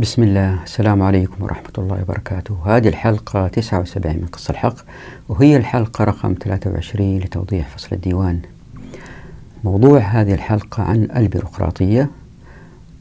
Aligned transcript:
بسم 0.00 0.22
الله. 0.22 0.62
السلام 0.62 1.02
عليكم 1.02 1.44
ورحمة 1.44 1.72
الله 1.78 2.02
وبركاته. 2.02 2.56
هذه 2.66 2.88
الحلقة 2.88 3.48
79 3.48 4.16
من 4.16 4.26
قصة 4.26 4.52
الحق 4.52 4.74
وهي 5.28 5.56
الحلقة 5.56 6.04
رقم 6.04 6.34
23 6.40 7.18
لتوضيح 7.18 7.68
فصل 7.68 7.88
الديوان. 7.92 8.40
موضوع 9.64 9.98
هذه 9.98 10.34
الحلقة 10.34 10.82
عن 10.82 11.08
البيروقراطية 11.16 12.10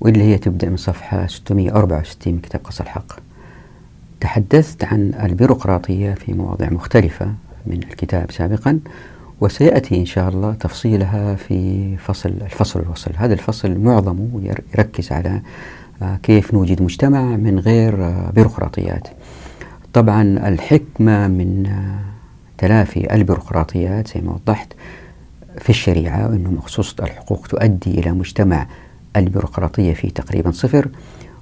واللي 0.02 0.24
هي 0.24 0.38
تبدأ 0.38 0.70
من 0.70 0.78
صفحة 0.78 1.28
664 1.28 2.34
من 2.34 2.40
كتاب 2.40 2.62
قصة 2.64 2.84
الحق. 2.84 3.20
تحدثت 4.20 4.84
عن 4.84 5.14
البيروقراطية 5.24 6.14
في 6.14 6.34
مواضيع 6.34 6.70
مختلفة 6.70 7.34
من 7.66 7.78
الكتاب 7.84 8.32
سابقا 8.32 8.80
وسيأتي 9.42 10.00
إن 10.00 10.06
شاء 10.06 10.30
الله 10.30 10.54
تفصيلها 10.54 11.36
في 11.36 11.98
فصل 11.98 12.30
الفصل 12.30 12.80
الوصل. 12.80 13.12
هذا 13.18 13.34
الفصل 13.34 13.80
معظمه 13.80 14.56
يركز 14.76 15.12
على 15.12 15.42
كيف 16.24 16.54
نوجد 16.54 16.82
مجتمع 16.82 17.22
من 17.22 17.60
غير 17.60 18.10
بيروقراطيات؟ 18.36 19.08
طبعا 19.94 20.22
الحكمة 20.48 21.28
من 21.28 21.70
تلافي 22.58 23.14
البيروقراطيات 23.14 24.08
زي 24.08 24.22
ما 24.22 24.32
وضحت 24.32 24.74
في 25.58 25.70
الشريعة 25.70 26.28
أنه 26.28 26.52
مخصوصة 26.52 27.04
الحقوق 27.04 27.48
تؤدي 27.48 28.00
إلى 28.00 28.12
مجتمع 28.12 28.68
البيروقراطية 29.16 29.94
فيه 29.94 30.10
تقريبا 30.10 30.52
صفر. 30.52 30.88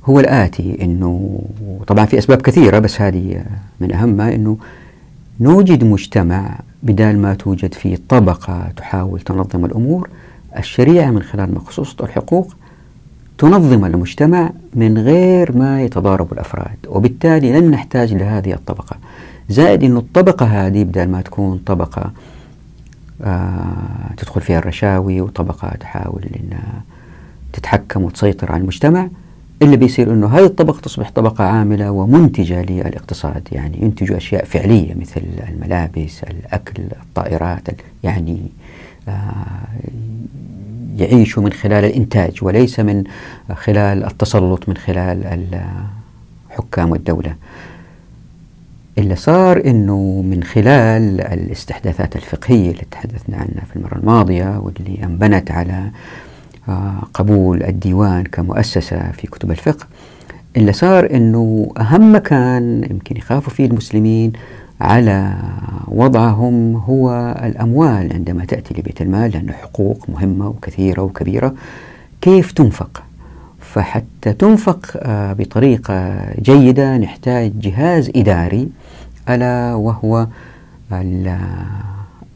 هو 0.05 0.19
الآتي 0.19 0.77
أنه 0.81 1.41
طبعا 1.87 2.05
في 2.05 2.17
أسباب 2.17 2.41
كثيرة 2.41 2.79
بس 2.79 3.01
هذه 3.01 3.45
من 3.79 3.93
أهمها 3.93 4.35
أنه 4.35 4.57
نوجد 5.39 5.83
مجتمع 5.83 6.59
بدال 6.83 7.19
ما 7.19 7.33
توجد 7.33 7.73
فيه 7.73 7.97
طبقة 8.09 8.71
تحاول 8.77 9.19
تنظم 9.19 9.65
الأمور 9.65 10.09
الشريعة 10.57 11.11
من 11.11 11.21
خلال 11.23 11.53
مخصوصة 11.53 12.05
الحقوق 12.05 12.55
تنظم 13.37 13.85
المجتمع 13.85 14.51
من 14.73 14.97
غير 14.97 15.57
ما 15.57 15.81
يتضارب 15.81 16.33
الأفراد 16.33 16.77
وبالتالي 16.87 17.59
لن 17.59 17.71
نحتاج 17.71 18.13
لهذه 18.13 18.53
الطبقة. 18.53 18.97
زائد 19.49 19.83
أن 19.83 19.97
الطبقة 19.97 20.45
هذه 20.45 20.83
بدل 20.83 21.07
ما 21.07 21.21
تكون 21.21 21.57
طبقة 21.65 22.11
آه 23.23 24.13
تدخل 24.17 24.41
فيها 24.41 24.59
الرشاوي 24.59 25.21
وطبقة 25.21 25.69
تحاول 25.69 26.23
أنها 26.23 26.81
تتحكم 27.53 28.03
وتسيطر 28.03 28.51
على 28.51 28.61
المجتمع 28.61 29.07
اللي 29.61 29.77
بيصير 29.77 30.13
أنه 30.13 30.27
هذه 30.27 30.45
الطبقة 30.45 30.79
تصبح 30.79 31.09
طبقة 31.09 31.43
عاملة 31.43 31.91
ومنتجة 31.91 32.61
للاقتصاد. 32.61 33.47
يعني 33.51 33.81
ينتجوا 33.81 34.17
أشياء 34.17 34.45
فعلية 34.45 34.93
مثل 34.93 35.21
الملابس 35.49 36.23
الأكل 36.23 36.83
الطائرات 37.01 37.67
يعني 38.03 38.37
آه 39.07 39.33
يعيشوا 40.97 41.43
من 41.43 41.51
خلال 41.51 41.85
الإنتاج 41.85 42.39
وليس 42.41 42.79
من 42.79 43.03
خلال 43.55 44.03
التسلط 44.03 44.69
من 44.69 44.77
خلال 44.77 45.47
الحكام 46.51 46.91
والدولة. 46.91 47.35
اللي 48.97 49.15
صار 49.15 49.61
أنه 49.65 50.21
من 50.25 50.43
خلال 50.43 51.21
الاستحداثات 51.21 52.15
الفقهية 52.15 52.71
اللي 52.71 52.83
تحدثنا 52.91 53.37
عنها 53.37 53.63
في 53.69 53.75
المرة 53.75 53.95
الماضية 53.95 54.59
واللي 54.59 55.03
أنبنت 55.03 55.51
على 55.51 55.91
آه، 56.69 57.03
قبول 57.13 57.63
الديوان 57.63 58.23
كمؤسسة 58.23 59.11
في 59.11 59.27
كتب 59.27 59.51
الفقه 59.51 59.85
اللي 60.57 60.73
صار 60.73 61.15
أنه 61.15 61.71
أهم 61.77 62.15
مكان 62.15 62.87
يمكن 62.89 63.17
يخافوا 63.17 63.53
فيه 63.53 63.65
المسلمين 63.65 64.33
على 64.81 65.33
وضعهم 65.87 66.75
هو 66.75 67.35
الأموال 67.43 68.13
عندما 68.13 68.45
تأتي 68.45 68.73
لبيت 68.73 69.01
المال 69.01 69.31
لأنه 69.31 69.53
حقوق 69.53 70.09
مهمة 70.09 70.47
وكثيرة 70.47 71.01
وكبيرة. 71.01 71.53
كيف 72.21 72.51
تنفق؟ 72.51 73.03
فحتى 73.59 74.33
تنفق 74.33 74.97
آه، 74.97 75.33
بطريقة 75.33 76.19
جيدة 76.41 76.97
نحتاج 76.97 77.59
جهاز 77.59 78.11
إداري 78.15 78.69
ألا 79.29 79.73
وهو 79.73 80.27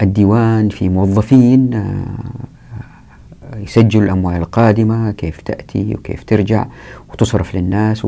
الديوان 0.02 0.70
في 0.70 0.90
موظفين 0.90 1.74
آه، 1.74 3.58
يسجلوا 3.58 4.06
الأموال 4.06 4.36
القادمة 4.36 5.12
كيف 5.12 5.42
تأتي 5.42 5.96
وكيف 5.96 6.24
ترجع 6.24 6.66
وتصرف 7.10 7.56
للناس 7.56 8.06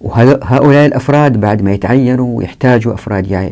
وهؤلاء 0.00 0.86
الأفراد 0.86 1.40
بعد 1.40 1.62
ما 1.62 1.72
يتعينوا 1.72 2.42
يحتاجوا 2.42 2.94
أفراد 2.94 3.50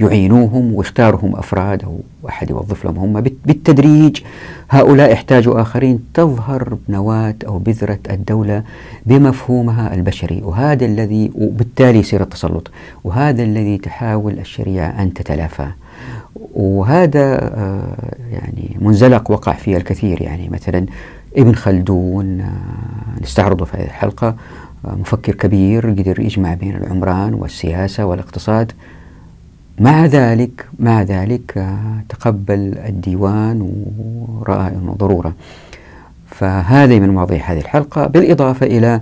يعينوهم 0.00 0.74
ويختارهم 0.74 1.36
أفراد 1.36 1.84
أو 1.84 2.00
أحد 2.28 2.50
يوظف 2.50 2.84
لهم 2.84 2.98
هم. 2.98 3.20
بالتدريج 3.20 4.20
هؤلاء 4.70 5.12
يحتاجوا 5.12 5.60
آخرين 5.60 6.04
تظهر 6.14 6.78
نواة 6.88 7.34
أو 7.46 7.58
بذرة 7.58 7.98
الدولة 8.10 8.62
بمفهومها 9.06 9.94
البشري. 9.94 10.42
وهذا 10.44 10.84
الذي 10.84 11.30
وبالتالي 11.34 11.98
يصير 11.98 12.22
التسلط. 12.22 12.70
وهذا 13.04 13.42
الذي 13.42 13.78
تحاول 13.78 14.38
الشريعة 14.38 15.02
أن 15.02 15.14
تتلافاه 15.14 15.72
وهذا 16.54 17.38
آه، 17.42 17.96
يعني 18.32 18.76
منزلق 18.80 19.30
وقع 19.30 19.52
فيه 19.52 19.76
الكثير. 19.76 20.22
يعني 20.22 20.48
مثلا 20.48 20.86
ابن 21.36 21.54
خلدون 21.54 22.40
آه، 22.40 23.22
نستعرضه 23.22 23.64
في 23.64 23.76
هذه 23.76 23.84
الحلقة 23.84 24.34
مفكر 24.84 25.34
كبير 25.34 25.90
قدر 25.90 26.20
يجمع 26.20 26.54
بين 26.54 26.76
العمران 26.76 27.34
والسياسة 27.34 28.04
والاقتصاد. 28.04 28.72
مع 29.80 30.06
ذلك 30.06 30.66
مع 30.78 31.02
ذلك 31.02 31.58
آه، 31.58 32.02
تقبل 32.08 32.78
الديوان 32.78 33.60
ورأى 33.60 34.68
أنه 34.68 34.92
ضرورة. 34.98 35.34
فهذه 36.26 37.00
من 37.00 37.08
مواضيع 37.10 37.52
هذه 37.52 37.60
الحلقة. 37.60 38.06
بالإضافة 38.06 38.66
إلى 38.66 39.00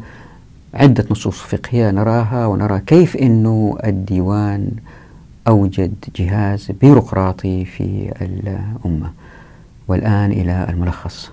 عدة 0.75 1.05
نصوص 1.11 1.41
فقهية 1.41 1.91
نراها 1.91 2.47
ونرى 2.47 2.81
كيف 2.87 3.17
أنه 3.17 3.79
الديوان 3.85 4.71
أوجد 5.49 5.95
جهاز 6.17 6.71
بيروقراطي 6.81 7.65
في 7.65 8.13
الأمة. 8.23 9.11
والآن 9.89 10.33
إلى 10.33 10.67
الملخص. 10.71 11.31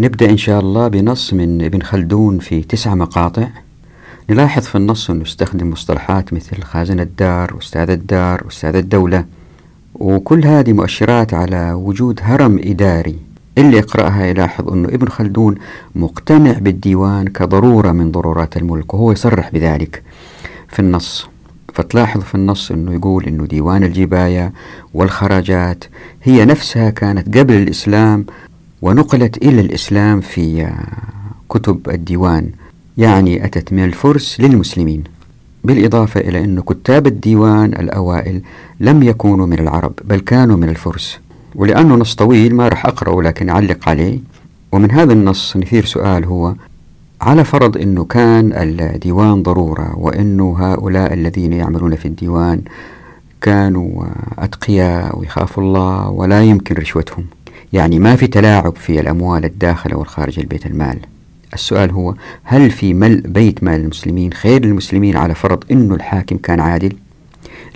نبدأ 0.00 0.30
إن 0.30 0.36
شاء 0.36 0.60
الله 0.60 0.88
بنص 0.88 1.34
من 1.34 1.62
ابن 1.64 1.82
خلدون 1.82 2.38
في 2.38 2.62
تسع 2.62 2.94
مقاطع. 2.94 3.48
نلاحظ 4.30 4.62
في 4.62 4.74
النص 4.74 5.10
أنه 5.10 5.22
يستخدم 5.22 5.70
مصطلحات 5.70 6.32
مثل 6.32 6.62
خازن 6.62 7.00
الدار 7.00 7.58
أستاذ 7.58 7.90
الدار 7.90 8.46
أستاذ 8.48 8.76
الدولة. 8.76 9.24
وكل 9.94 10.46
هذه 10.46 10.72
مؤشرات 10.72 11.34
على 11.34 11.72
وجود 11.72 12.20
هرم 12.22 12.60
إداري. 12.64 13.18
اللي 13.58 13.76
يقرأها 13.76 14.26
يلاحظ 14.26 14.68
أنه 14.72 14.88
ابن 14.88 15.08
خلدون 15.08 15.54
مقتنع 15.94 16.52
بالديوان 16.52 17.28
كضرورة 17.28 17.92
من 17.92 18.12
ضرورات 18.12 18.56
الملك 18.56 18.94
وهو 18.94 19.12
يصرح 19.12 19.50
بذلك. 19.52 20.02
في 20.68 20.78
النص 20.78 21.28
فتلاحظ 21.74 22.20
في 22.20 22.34
النص 22.34 22.70
أنه 22.70 22.94
يقول 22.94 23.24
أنه 23.24 23.46
ديوان 23.46 23.84
الجباية 23.84 24.52
والخراجات 24.94 25.84
هي 26.22 26.44
نفسها 26.44 26.90
كانت 26.90 27.38
قبل 27.38 27.54
الإسلام 27.54 28.26
ونقلت 28.82 29.36
إلى 29.36 29.60
الإسلام 29.60 30.20
في 30.20 30.72
كتب 31.48 31.90
الديوان. 31.90 32.50
يعني 32.98 33.44
أتت 33.44 33.72
من 33.72 33.84
الفرس 33.84 34.40
للمسلمين. 34.40 35.04
بالإضافة 35.64 36.20
إلى 36.20 36.44
أن 36.44 36.60
كتاب 36.60 37.06
الديوان 37.06 37.72
الأوائل 37.72 38.40
لم 38.80 39.02
يكونوا 39.02 39.46
من 39.46 39.58
العرب 39.58 39.92
بل 40.04 40.20
كانوا 40.20 40.56
من 40.56 40.68
الفرس. 40.68 41.18
ولأنه 41.54 41.94
نص 41.94 42.14
طويل 42.14 42.54
ما 42.54 42.68
راح 42.68 42.86
أقرأه 42.86 43.22
لكن 43.22 43.48
أعلق 43.48 43.88
عليه. 43.88 44.18
ومن 44.72 44.90
هذا 44.90 45.12
النص 45.12 45.56
نثير 45.56 45.84
سؤال 45.84 46.24
هو 46.24 46.54
على 47.20 47.44
فرض 47.44 47.76
أنه 47.76 48.04
كان 48.04 48.52
الديوان 48.54 49.42
ضرورة 49.42 49.98
وأنه 49.98 50.56
هؤلاء 50.58 51.12
الذين 51.14 51.52
يعملون 51.52 51.96
في 51.96 52.08
الديوان 52.08 52.62
كانوا 53.40 54.04
أتقياء 54.38 55.18
ويخافوا 55.18 55.62
الله 55.62 56.08
ولا 56.08 56.42
يمكن 56.42 56.74
رشوتهم. 56.74 57.24
يعني 57.72 57.98
ما 57.98 58.16
في 58.16 58.26
تلاعب 58.26 58.76
في 58.76 59.00
الأموال 59.00 59.44
الداخلة 59.44 59.96
والخارج 59.96 60.38
البيت 60.38 60.66
المال. 60.66 60.98
السؤال 61.54 61.90
هو 61.90 62.14
هل 62.44 62.70
في 62.70 62.94
ملء 62.94 63.20
بيت 63.20 63.64
مال 63.64 63.80
المسلمين 63.80 64.32
خير 64.32 64.64
للمسلمين 64.64 65.16
على 65.16 65.34
فرض 65.34 65.64
أنه 65.70 65.94
الحاكم 65.94 66.36
كان 66.36 66.60
عادل؟ 66.60 66.92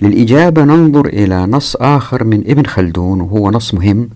للإجابة 0.01 0.63
ننظر 0.63 1.05
إلى 1.05 1.45
نص 1.45 1.75
آخر 1.75 2.23
من 2.23 2.43
ابن 2.47 2.65
خلدون 2.65 3.21
وهو 3.21 3.51
نص 3.51 3.73
مهم. 3.73 4.09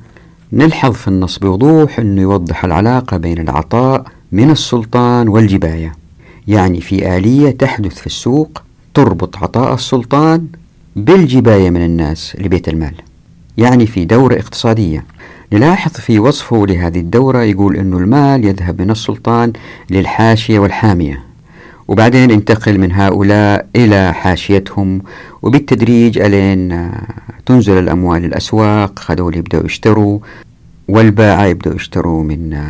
نلحظ 0.54 0.94
في 0.94 1.08
النص 1.08 1.40
بوضوح 1.40 2.00
أنه 2.00 2.22
يوضح 2.22 2.66
العلاقة 2.66 3.18
بين 3.18 3.40
العطاء 3.40 4.06
من 4.32 4.50
السلطان 4.50 5.28
والجباية. 5.28 5.94
يعني 6.48 6.82
في 6.82 7.18
آلية 7.18 7.52
تحدث 7.52 7.96
في 7.96 8.06
السوق 8.06 8.62
تربط 8.94 9.38
عطاء 9.38 9.74
السلطان 9.74 10.48
بالجباية 10.96 11.70
من 11.70 11.86
الناس 11.86 12.36
لبيت 12.40 12.70
المال. 12.70 12.94
يعني 13.58 13.86
في 13.88 14.06
دورة 14.06 14.36
اقتصادية. 14.36 15.06
نلاحظ 15.54 15.92
في 15.92 16.20
وصفه 16.20 16.66
لهذه 16.66 17.00
الدورة 17.00 17.44
يقول 17.44 17.76
أنه 17.78 17.98
المال 17.98 18.46
يذهب 18.46 18.82
من 18.82 18.92
السلطان 18.92 19.54
للحاشية 19.90 20.60
والحامية 20.60 21.24
وبعدين 21.88 22.32
ينتقل 22.32 22.80
من 22.80 22.92
هؤلاء 22.92 23.68
إلى 23.76 24.14
حاشيتهم 24.14 25.02
وبالتدريج 25.42 26.18
ألين 26.18 26.92
تنزل 27.46 27.80
الأموال 27.80 28.22
للأسواق 28.22 29.12
هذول 29.12 29.38
يبدأوا 29.38 29.66
يشتروا 29.66 30.20
والباعة 30.88 31.46
يبدأوا 31.46 31.76
يشتروا 31.76 32.24
من 32.24 32.68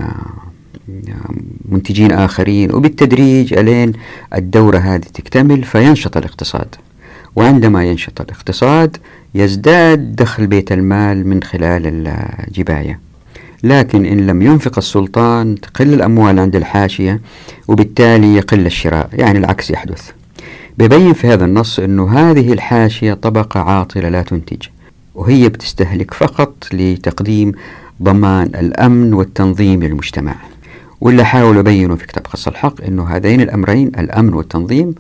منتجين 1.69 2.11
آخرين 2.11 2.75
وبالتدريج 2.75 3.53
ألين 3.53 3.93
الدورة 4.35 4.77
هذه 4.77 5.05
تكتمل 5.13 5.63
فينشط 5.63 6.17
الاقتصاد 6.17 6.75
وعندما 7.35 7.83
ينشط 7.83 8.21
الاقتصاد 8.21 8.97
يزداد 9.37 10.15
دخل 10.15 10.47
بيت 10.47 10.71
المال 10.71 11.27
من 11.27 11.43
خلال 11.43 12.07
الجباية. 12.47 12.99
لكن 13.63 14.05
إن 14.05 14.27
لم 14.27 14.41
ينفق 14.41 14.77
السلطان 14.77 15.55
تقل 15.55 15.93
الأموال 15.93 16.39
عند 16.39 16.55
الحاشية 16.55 17.21
وبالتالي 17.67 18.35
يقل 18.35 18.65
الشراء 18.65 19.09
يعني 19.13 19.39
العكس 19.39 19.71
يحدث. 19.71 20.11
ببين 20.77 21.13
في 21.13 21.27
هذا 21.27 21.45
النص 21.45 21.79
أنه 21.79 22.09
هذه 22.19 22.53
الحاشية 22.53 23.13
طبقة 23.13 23.59
عاطلة 23.59 24.09
لا 24.09 24.21
تنتج 24.21 24.67
وهي 25.15 25.49
بتستهلك 25.49 26.13
فقط 26.13 26.53
لتقديم 26.73 27.51
ضمان 28.03 28.45
الأمن 28.45 29.13
والتنظيم 29.13 29.83
للمجتمع. 29.83 30.35
واللي 31.01 31.25
حاولوا 31.25 31.59
يبينوا 31.59 31.95
في 31.95 32.07
كتاب 32.07 32.25
قص 32.27 32.47
الحق 32.47 32.83
أنه 32.83 33.07
هذين 33.07 33.41
الأمرين 33.41 33.87
الأمن 33.87 34.33
والتنظيم 34.33 34.95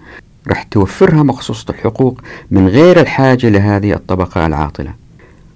رح 0.47 0.63
توفرها 0.63 1.23
مخصوصة 1.23 1.65
الحقوق 1.69 2.21
من 2.51 2.67
غير 2.67 2.99
الحاجة 2.99 3.49
لهذه 3.49 3.93
الطبقة 3.93 4.47
العاطلة. 4.47 4.93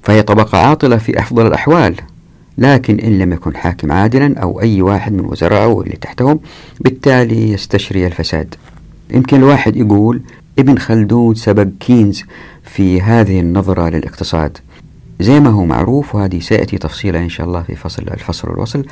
فهي 0.03 0.21
طبقة 0.23 0.57
عاطلة 0.57 0.97
في 0.97 1.19
أفضل 1.19 1.47
الأحوال 1.47 1.95
لكن 2.57 2.99
إن 2.99 3.19
لم 3.19 3.33
يكن 3.33 3.55
حاكم 3.55 3.91
عادلا 3.91 4.39
أو 4.39 4.61
أي 4.61 4.81
واحد 4.81 5.13
من 5.13 5.25
وزرائه 5.25 5.81
اللي 5.81 5.95
تحتهم 5.95 6.39
بالتالي 6.79 7.51
يستشري 7.51 8.07
الفساد. 8.07 8.55
يمكن 9.11 9.38
الواحد 9.38 9.75
يقول 9.75 10.21
ابن 10.59 10.77
خلدون 10.77 11.35
سبق 11.35 11.67
كينز 11.79 12.23
في 12.63 13.01
هذه 13.01 13.39
النظرة 13.39 13.89
للاقتصاد. 13.89 14.57
زي 15.19 15.39
ما 15.39 15.49
هو 15.49 15.65
معروف 15.65 16.15
وهذه 16.15 16.39
سيأتي 16.39 16.77
تفصيلا 16.77 17.19
إن 17.19 17.29
شاء 17.29 17.47
الله 17.47 17.61
في 17.61 17.75
فصل 17.75 18.03
الفصل 18.03 18.49
والوصل 18.49 18.85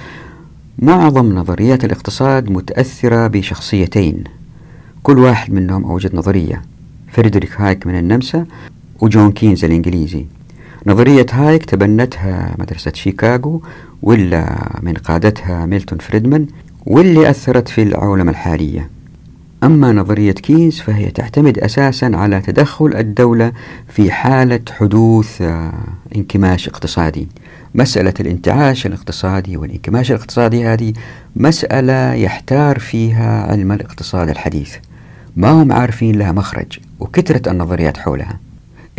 معظم 0.80 1.36
نظريات 1.36 1.86
الاقتصاد 1.86 2.50
متأثرة 2.52 3.28
بشخصيتين. 3.28 4.24
كل 5.04 5.20
واحد 5.20 5.54
منهم 5.54 5.86
أوجد 5.86 6.16
نظرية. 6.16 6.62
فريدريك 7.12 7.62
هايك 7.62 7.88
من 7.88 8.00
النمسا 8.00 8.46
وجون 9.02 9.32
كينز 9.32 9.66
الإنجليزي. 9.66 10.26
نظرية 10.88 11.26
هايك 11.32 11.66
تبنتها 11.66 12.56
مدرسة 12.60 12.92
شيكاغو 12.96 13.62
واللي 14.02 14.70
من 14.82 14.94
قادتها 14.94 15.66
ميلتون 15.66 15.98
فريدمان 15.98 16.48
واللي 16.86 17.30
أثرت 17.30 17.68
في 17.68 17.84
العولمة 17.84 18.32
الحالية. 18.32 18.90
أما 19.64 19.92
نظرية 19.92 20.32
كينز 20.32 20.80
فهي 20.80 21.12
تعتمد 21.12 21.60
أساسا 21.60 22.12
على 22.14 22.42
تدخل 22.42 22.94
الدولة 22.96 23.52
في 23.88 24.12
حالة 24.12 24.60
حدوث 24.72 25.42
آه، 25.42 25.74
انكماش 26.16 26.68
اقتصادي. 26.68 27.28
مسألة 27.76 28.14
الانتعاش 28.20 28.86
الاقتصادي 28.86 29.58
والانكماش 29.58 30.12
الاقتصادي 30.12 30.66
هذه 30.66 30.94
مسألة 31.36 32.14
يحتار 32.14 32.80
فيها 32.80 33.52
علم 33.52 33.72
الاقتصاد 33.72 34.30
الحديث. 34.30 34.76
ما 35.36 35.50
هم 35.50 35.72
عارفين 35.72 36.16
لها 36.16 36.32
مخرج 36.32 36.80
وكثرة 37.00 37.52
النظريات 37.52 37.98
حولها. 37.98 38.40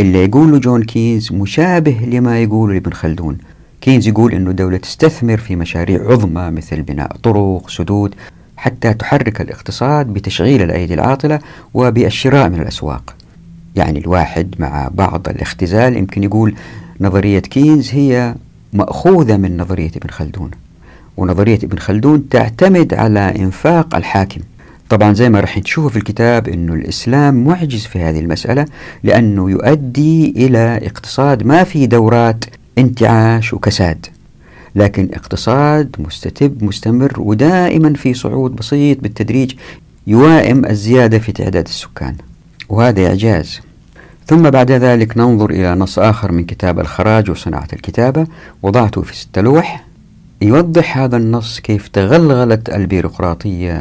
اللي 0.01 0.25
يقوله 0.25 0.59
جون 0.59 0.83
كينز 0.83 1.33
مشابه 1.33 1.97
لما 2.07 2.43
يقوله 2.43 2.77
ابن 2.77 2.93
خلدون. 2.93 3.39
كينز 3.81 4.09
يقول 4.09 4.33
أنه 4.33 4.51
الدولة 4.51 4.77
تستثمر 4.77 5.37
في 5.37 5.57
مشاريع 5.57 6.11
عظمى 6.11 6.51
مثل 6.51 6.83
بناء 6.83 7.17
طرق 7.17 7.71
سدود 7.71 8.15
حتى 8.57 8.95
تحرك 8.95 9.41
الاقتصاد 9.41 10.07
بتشغيل 10.07 10.63
الأيدي 10.63 10.95
العاطلة 10.95 11.39
وبالشراء 11.75 12.49
من 12.49 12.61
الأسواق. 12.61 13.15
يعني 13.77 13.99
الواحد 13.99 14.55
مع 14.59 14.89
بعض 14.95 15.29
الاختزال 15.29 15.97
يمكن 15.97 16.23
يقول 16.23 16.55
نظرية 17.01 17.39
كينز 17.39 17.91
هي 17.93 18.35
مأخوذة 18.73 19.37
من 19.37 19.57
نظرية 19.57 19.91
ابن 19.97 20.11
خلدون. 20.11 20.51
ونظرية 21.17 21.59
ابن 21.63 21.79
خلدون 21.79 22.29
تعتمد 22.29 22.95
على 22.95 23.35
إنفاق 23.39 23.95
الحاكم. 23.95 24.41
طبعا 24.91 25.13
زي 25.13 25.31
ما 25.31 25.41
راح 25.41 25.59
تشوفوا 25.59 25.91
في 25.91 25.97
الكتاب 25.97 26.49
أنه 26.49 26.75
الإسلام 26.75 27.45
معجز 27.45 27.87
في 27.87 27.99
هذه 27.99 28.21
المسألة 28.21 28.67
لأنه 29.03 29.51
يؤدي 29.51 30.31
إلى 30.37 30.81
اقتصاد 30.83 31.47
ما 31.47 31.65
في 31.65 31.87
دورات 31.87 32.45
انتعاش 32.79 33.55
وكساد 33.55 34.07
لكن 34.75 35.09
اقتصاد 35.15 35.97
مستتب 35.99 36.65
مستمر 36.65 37.13
ودائما 37.21 37.95
في 37.95 38.15
صعود 38.15 38.57
بسيط 38.57 39.01
بالتدريج 39.01 39.53
يوائم 40.07 40.67
الزيادة 40.67 41.19
في 41.19 41.33
تعداد 41.33 41.67
السكان 41.67 42.15
وهذا 42.69 43.07
إعجاز. 43.07 43.61
ثم 44.27 44.51
بعد 44.51 44.71
ذلك 44.71 45.17
ننظر 45.19 45.51
إلى 45.51 45.75
نص 45.75 45.99
آخر 45.99 46.33
من 46.33 46.45
كتاب 46.45 46.81
الخراج 46.81 47.31
وصناعة 47.31 47.69
الكتابة 47.73 48.27
وضعته 48.63 49.03
في 49.03 49.17
ست 49.17 49.39
لوح. 49.39 49.90
يوضح 50.43 50.99
هذا 50.99 51.17
النص 51.17 51.61
كيف 51.61 51.89
تغلغلت 51.89 52.71
البيروقراطية 52.71 53.77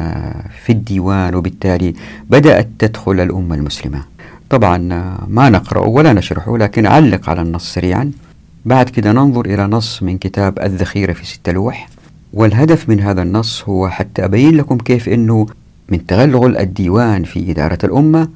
في 0.64 0.72
الديوان 0.72 1.34
وبالتالي 1.34 1.94
بدأت 2.30 2.68
تدخل 2.78 3.20
الأمة 3.20 3.54
المسلمة. 3.54 4.04
طبعا 4.50 4.78
ما 5.28 5.50
نقرأ 5.50 5.86
ولا 5.86 6.12
نشرحه 6.12 6.58
لكن 6.58 6.86
أعلق 6.86 7.30
على 7.30 7.42
النص 7.42 7.74
سريعا. 7.74 8.12
بعد 8.64 8.88
كده 8.88 9.12
ننظر 9.12 9.46
إلى 9.46 9.66
نص 9.66 10.02
من 10.02 10.18
كتاب 10.18 10.58
الذخيرة 10.58 11.12
في 11.12 11.26
ست 11.26 11.48
لوح. 11.48 11.88
والهدف 12.32 12.88
من 12.88 13.00
هذا 13.00 13.22
النص 13.22 13.64
هو 13.68 13.88
حتى 13.88 14.24
أبين 14.24 14.56
لكم 14.56 14.78
كيف 14.78 15.08
أنه 15.08 15.46
من 15.88 16.06
تغلغل 16.06 16.56
الديوان 16.56 17.24
في 17.24 17.50
إدارة 17.50 17.78
الأمة 17.84 18.28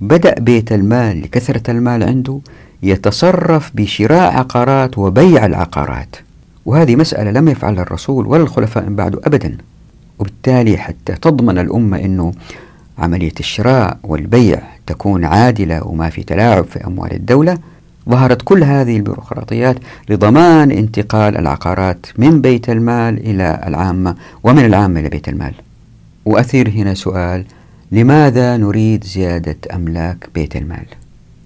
بدأ 0.00 0.34
بيت 0.34 0.72
المال 0.72 1.22
لكثرة 1.22 1.70
المال 1.70 2.02
عنده 2.02 2.40
يتصرف 2.82 3.70
بشراء 3.74 4.32
عقارات 4.36 4.98
وبيع 4.98 5.46
العقارات. 5.46 6.16
وهذه 6.66 6.96
مسألة 6.96 7.30
لم 7.30 7.48
يفعلها 7.48 7.82
الرسول 7.82 8.26
ولا 8.26 8.42
الخلفاء 8.42 8.88
من 8.88 8.96
بعده 8.96 9.20
أبدا. 9.24 9.56
وبالتالي 10.18 10.76
حتى 10.78 11.12
تضمن 11.12 11.58
الأمة 11.58 11.98
أنه 11.98 12.32
عملية 12.98 13.32
الشراء 13.40 13.98
والبيع 14.02 14.62
تكون 14.86 15.24
عادلة 15.24 15.86
وما 15.86 16.10
في 16.10 16.22
تلاعب 16.22 16.64
في 16.64 16.86
أموال 16.86 17.12
الدولة. 17.12 17.58
ظهرت 18.08 18.42
كل 18.42 18.64
هذه 18.64 18.96
البيروقراطيات 18.96 19.76
لضمان 20.08 20.70
انتقال 20.70 21.36
العقارات 21.36 22.06
من 22.18 22.40
بيت 22.40 22.70
المال 22.70 23.18
إلى 23.18 23.64
العامة 23.66 24.16
ومن 24.42 24.64
العامة 24.64 25.00
إلى 25.00 25.08
بيت 25.08 25.28
المال. 25.28 25.54
وأثير 26.24 26.68
هنا 26.68 26.94
سؤال 26.94 27.44
لماذا 27.92 28.56
نريد 28.56 29.04
زيادة 29.04 29.56
أملاك 29.74 30.28
بيت 30.34 30.56
المال؟ 30.56 30.86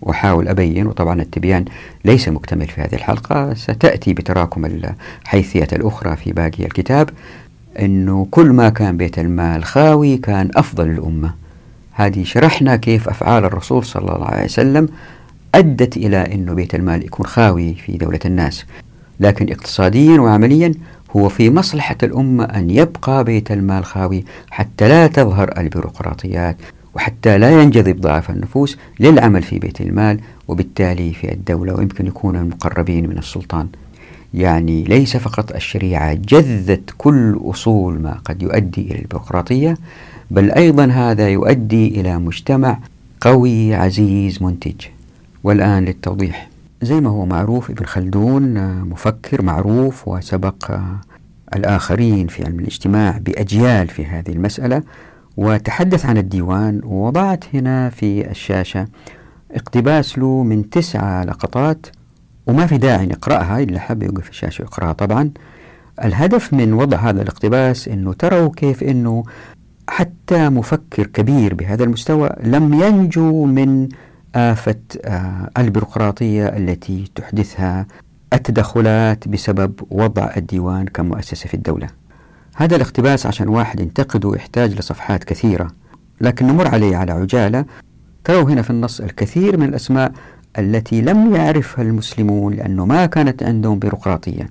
وحاول 0.03 0.49
أبين 0.49 0.87
وطبعا 0.87 1.23
التبيان 1.23 1.65
ليس 2.05 2.29
مكتمل 2.29 2.67
في 2.67 2.81
هذه 2.81 2.95
الحلقة. 2.95 3.55
ستأتي 3.55 4.15
بتراكم 4.15 4.65
الحيثية 5.25 5.69
الأخرى 5.73 6.17
في 6.17 6.33
باقي 6.33 6.65
الكتاب 6.65 7.11
أنه 7.79 8.27
كل 8.31 8.47
ما 8.53 8.69
كان 8.69 8.97
بيت 8.97 9.19
المال 9.19 9.65
خاوي 9.65 10.17
كان 10.17 10.50
أفضل 10.56 10.87
للأمة. 10.89 11.35
هذه 11.93 12.25
شرحنا 12.25 12.77
كيف 12.77 13.09
أفعال 13.09 13.45
الرسول 13.45 13.85
صلى 13.85 14.14
الله 14.14 14.26
عليه 14.26 14.45
وسلم 14.45 14.88
أدت 15.55 15.97
إلى 15.97 16.35
أنه 16.35 16.52
بيت 16.52 16.75
المال 16.75 17.05
يكون 17.05 17.26
خاوي 17.26 17.75
في 17.75 17.93
دولة 17.97 18.21
الناس. 18.25 18.64
لكن 19.21 19.52
اقتصاديا 19.52 20.21
وعمليا 20.21 20.75
هو 21.17 21.28
في 21.28 21.50
مصلحة 21.50 21.97
الأمة 22.02 22.45
أن 22.45 22.71
يبقى 22.71 23.25
بيت 23.25 23.50
المال 23.52 23.85
خاوي 23.85 24.25
حتى 24.50 24.88
لا 24.88 25.07
تظهر 25.07 25.59
البيروقراطيات. 25.59 26.57
وحتى 26.95 27.38
لا 27.38 27.62
ينجذب 27.62 28.00
ضعف 28.00 28.30
النفوس 28.30 28.78
للعمل 29.00 29.42
في 29.42 29.59
بيت 29.59 29.80
المال 29.80 30.21
وبالتالي 30.49 31.12
في 31.12 31.33
الدولة 31.33 31.75
ويمكن 31.75 32.07
يكون 32.07 32.37
المقربين 32.37 33.09
من 33.09 33.18
السلطان. 33.18 33.68
يعني 34.35 34.85
ليس 34.85 35.16
فقط 35.16 35.52
الشريعة 35.54 36.14
جذت 36.14 36.95
كل 36.99 37.40
أصول 37.45 38.00
ما 38.00 38.12
قد 38.25 38.42
يؤدي 38.42 38.80
إلى 38.80 38.99
البيروقراطية 38.99 39.76
بل 40.30 40.50
أيضا 40.50 40.85
هذا 40.85 41.28
يؤدي 41.28 42.00
إلى 42.00 42.18
مجتمع 42.18 42.78
قوي 43.21 43.75
عزيز 43.75 44.42
منتج. 44.42 44.87
والآن 45.45 45.85
للتوضيح. 45.85 46.49
زي 46.83 47.00
ما 47.00 47.11
هو 47.11 47.26
معروف 47.26 47.71
ابن 47.71 47.85
خلدون 47.85 48.75
مفكر 48.80 49.42
معروف 49.42 50.09
وسبق 50.09 50.78
الآخرين 51.57 52.26
في 52.26 52.45
علم 52.45 52.59
الاجتماع 52.61 53.18
بأجيال 53.18 53.88
في 53.88 54.07
هذه 54.07 54.28
المسألة. 54.28 54.83
وتحدث 55.38 56.07
عن 56.07 56.18
الديوان 56.18 56.80
ووضعت 56.85 57.45
هنا 57.54 57.90
في 57.90 58.30
الشاشة 58.30 58.88
اقتباس 59.52 60.18
له 60.18 60.42
من 60.42 60.71
تسعة 60.71 61.25
لقطات 61.25 61.87
وما 62.47 62.66
في 62.66 62.78
داعي 62.78 63.07
نقرأها 63.07 63.61
إلا 63.62 63.80
حاب 63.80 64.02
يوقف 64.02 64.30
الشاشة 64.30 64.62
ويقرأها. 64.62 64.92
طبعا 64.92 65.30
الهدف 66.04 66.54
من 66.54 66.73
وضع 66.73 66.97
هذا 66.99 67.23
الاقتباس 67.23 67.88
أنه 67.88 68.12
تروا 68.12 68.50
كيف 68.57 68.83
أنه 68.83 69.23
حتى 69.88 70.49
مفكر 70.49 71.07
كبير 71.07 71.54
بهذا 71.54 71.85
المستوى 71.85 72.30
لم 72.42 72.75
ينجو 72.75 73.45
من 73.45 73.88
آفة 74.35 74.80
آه، 75.04 75.50
البيروقراطية 75.59 76.47
التي 76.47 77.11
تحدثها 77.14 77.87
التدخلات 78.33 79.28
بسبب 79.28 79.80
وضع 79.90 80.30
الديوان 80.37 80.85
كمؤسسة 80.87 81.49
في 81.49 81.54
الدولة. 81.54 81.98
هذا 82.61 82.77
الاقتباس 82.77 83.27
عشان 83.27 83.49
واحد 83.49 83.81
ينتقده 83.81 84.33
يحتاج 84.37 84.75
لصفحات 84.75 85.25
كثيرة. 85.25 85.71
لكن 86.21 86.47
نمر 86.47 86.69
عليه 86.69 86.97
على 86.97 87.12
عجالة. 87.12 87.65
تروا 88.25 88.43
هنا 88.43 88.62
في 88.62 88.71
النص 88.71 89.00
الكثير 89.00 89.57
من 89.57 89.69
الأسماء 89.69 90.12
التي 90.59 91.00
لم 91.00 91.35
يعرفها 91.35 91.85
المسلمون 91.85 92.55
لأنه 92.55 92.85
ما 92.87 93.07
كانت 93.07 93.43
عندهم 93.43 93.79
بيروقراطية. 93.79 94.50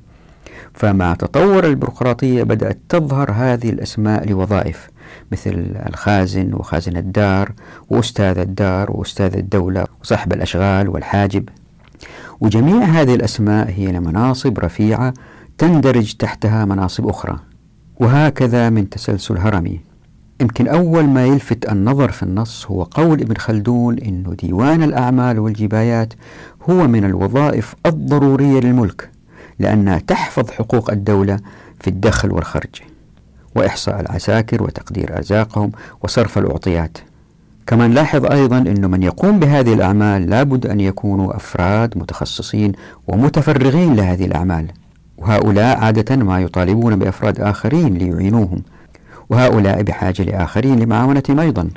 فمع 0.73 1.13
تطور 1.13 1.65
البيروقراطية 1.65 2.43
بدأت 2.43 2.79
تظهر 2.89 3.31
هذه 3.31 3.69
الأسماء 3.69 4.29
لوظائف 4.29 4.89
مثل 5.31 5.75
الخازن 5.89 6.53
وخازن 6.53 6.97
الدار 6.97 7.51
وأستاذ 7.89 8.37
الدار 8.37 8.91
وأستاذ 8.91 9.37
الدولة 9.37 9.85
وصاحب 10.01 10.33
الأشغال 10.33 10.89
والحاجب. 10.89 11.49
وجميع 12.39 12.83
هذه 12.83 13.15
الأسماء 13.15 13.69
هي 13.69 13.91
لمناصب 13.91 14.59
رفيعة 14.59 15.13
تندرج 15.57 16.13
تحتها 16.13 16.65
مناصب 16.65 17.07
أخرى. 17.07 17.39
وهكذا 17.99 18.69
من 18.69 18.89
تسلسل 18.89 19.37
هرمي. 19.37 19.79
يمكن 20.41 20.67
أول 20.67 21.03
ما 21.03 21.25
يلفت 21.25 21.71
النظر 21.71 22.11
في 22.11 22.23
النص 22.23 22.65
هو 22.65 22.83
قول 22.83 23.21
ابن 23.21 23.35
خلدون 23.35 23.99
أن 23.99 24.35
ديوان 24.43 24.83
الأعمال 24.83 25.39
والجبايات 25.39 26.13
هو 26.69 26.87
من 26.87 27.05
الوظائف 27.05 27.75
الضرورية 27.85 28.59
للملك 28.59 29.09
لأنها 29.59 29.99
تحفظ 29.99 30.51
حقوق 30.51 30.91
الدولة 30.91 31.39
في 31.79 31.89
الدخل 31.89 32.31
والخرج 32.31 32.81
وإحصاء 33.55 33.99
العساكر 33.99 34.63
وتقدير 34.63 35.17
أرزاقهم 35.17 35.71
وصرف 36.03 36.37
الأعطيات. 36.37 36.97
كما 37.67 37.87
نلاحظ 37.87 38.25
أيضا 38.25 38.57
أن 38.57 38.91
من 38.91 39.03
يقوم 39.03 39.39
بهذه 39.39 39.73
الأعمال 39.73 40.29
لابد 40.29 40.67
أن 40.67 40.79
يكونوا 40.79 41.35
أفراد 41.35 41.97
متخصصين 41.97 42.71
ومتفرغين 43.07 43.95
لهذه 43.95 44.25
الأعمال. 44.25 44.67
وهؤلاء 45.17 45.77
عادة 45.77 46.15
ما 46.15 46.39
يطالبون 46.41 46.95
بأفراد 46.95 47.41
آخرين 47.41 47.93
ليعينوهم 47.93 48.61
وهؤلاء 49.29 49.83
بحاجة 49.83 50.23
لآخرين 50.23 50.79
لمعاونتهم 50.79 51.39
أيضا. 51.39 51.69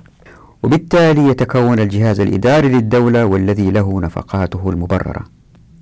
وبالتالي 0.62 1.28
يتكون 1.28 1.78
الجهاز 1.78 2.20
الإداري 2.20 2.68
للدولة 2.68 3.25
والذي 3.26 3.70
له 3.70 4.00
نفقاته 4.00 4.70
المبررة. 4.70 5.25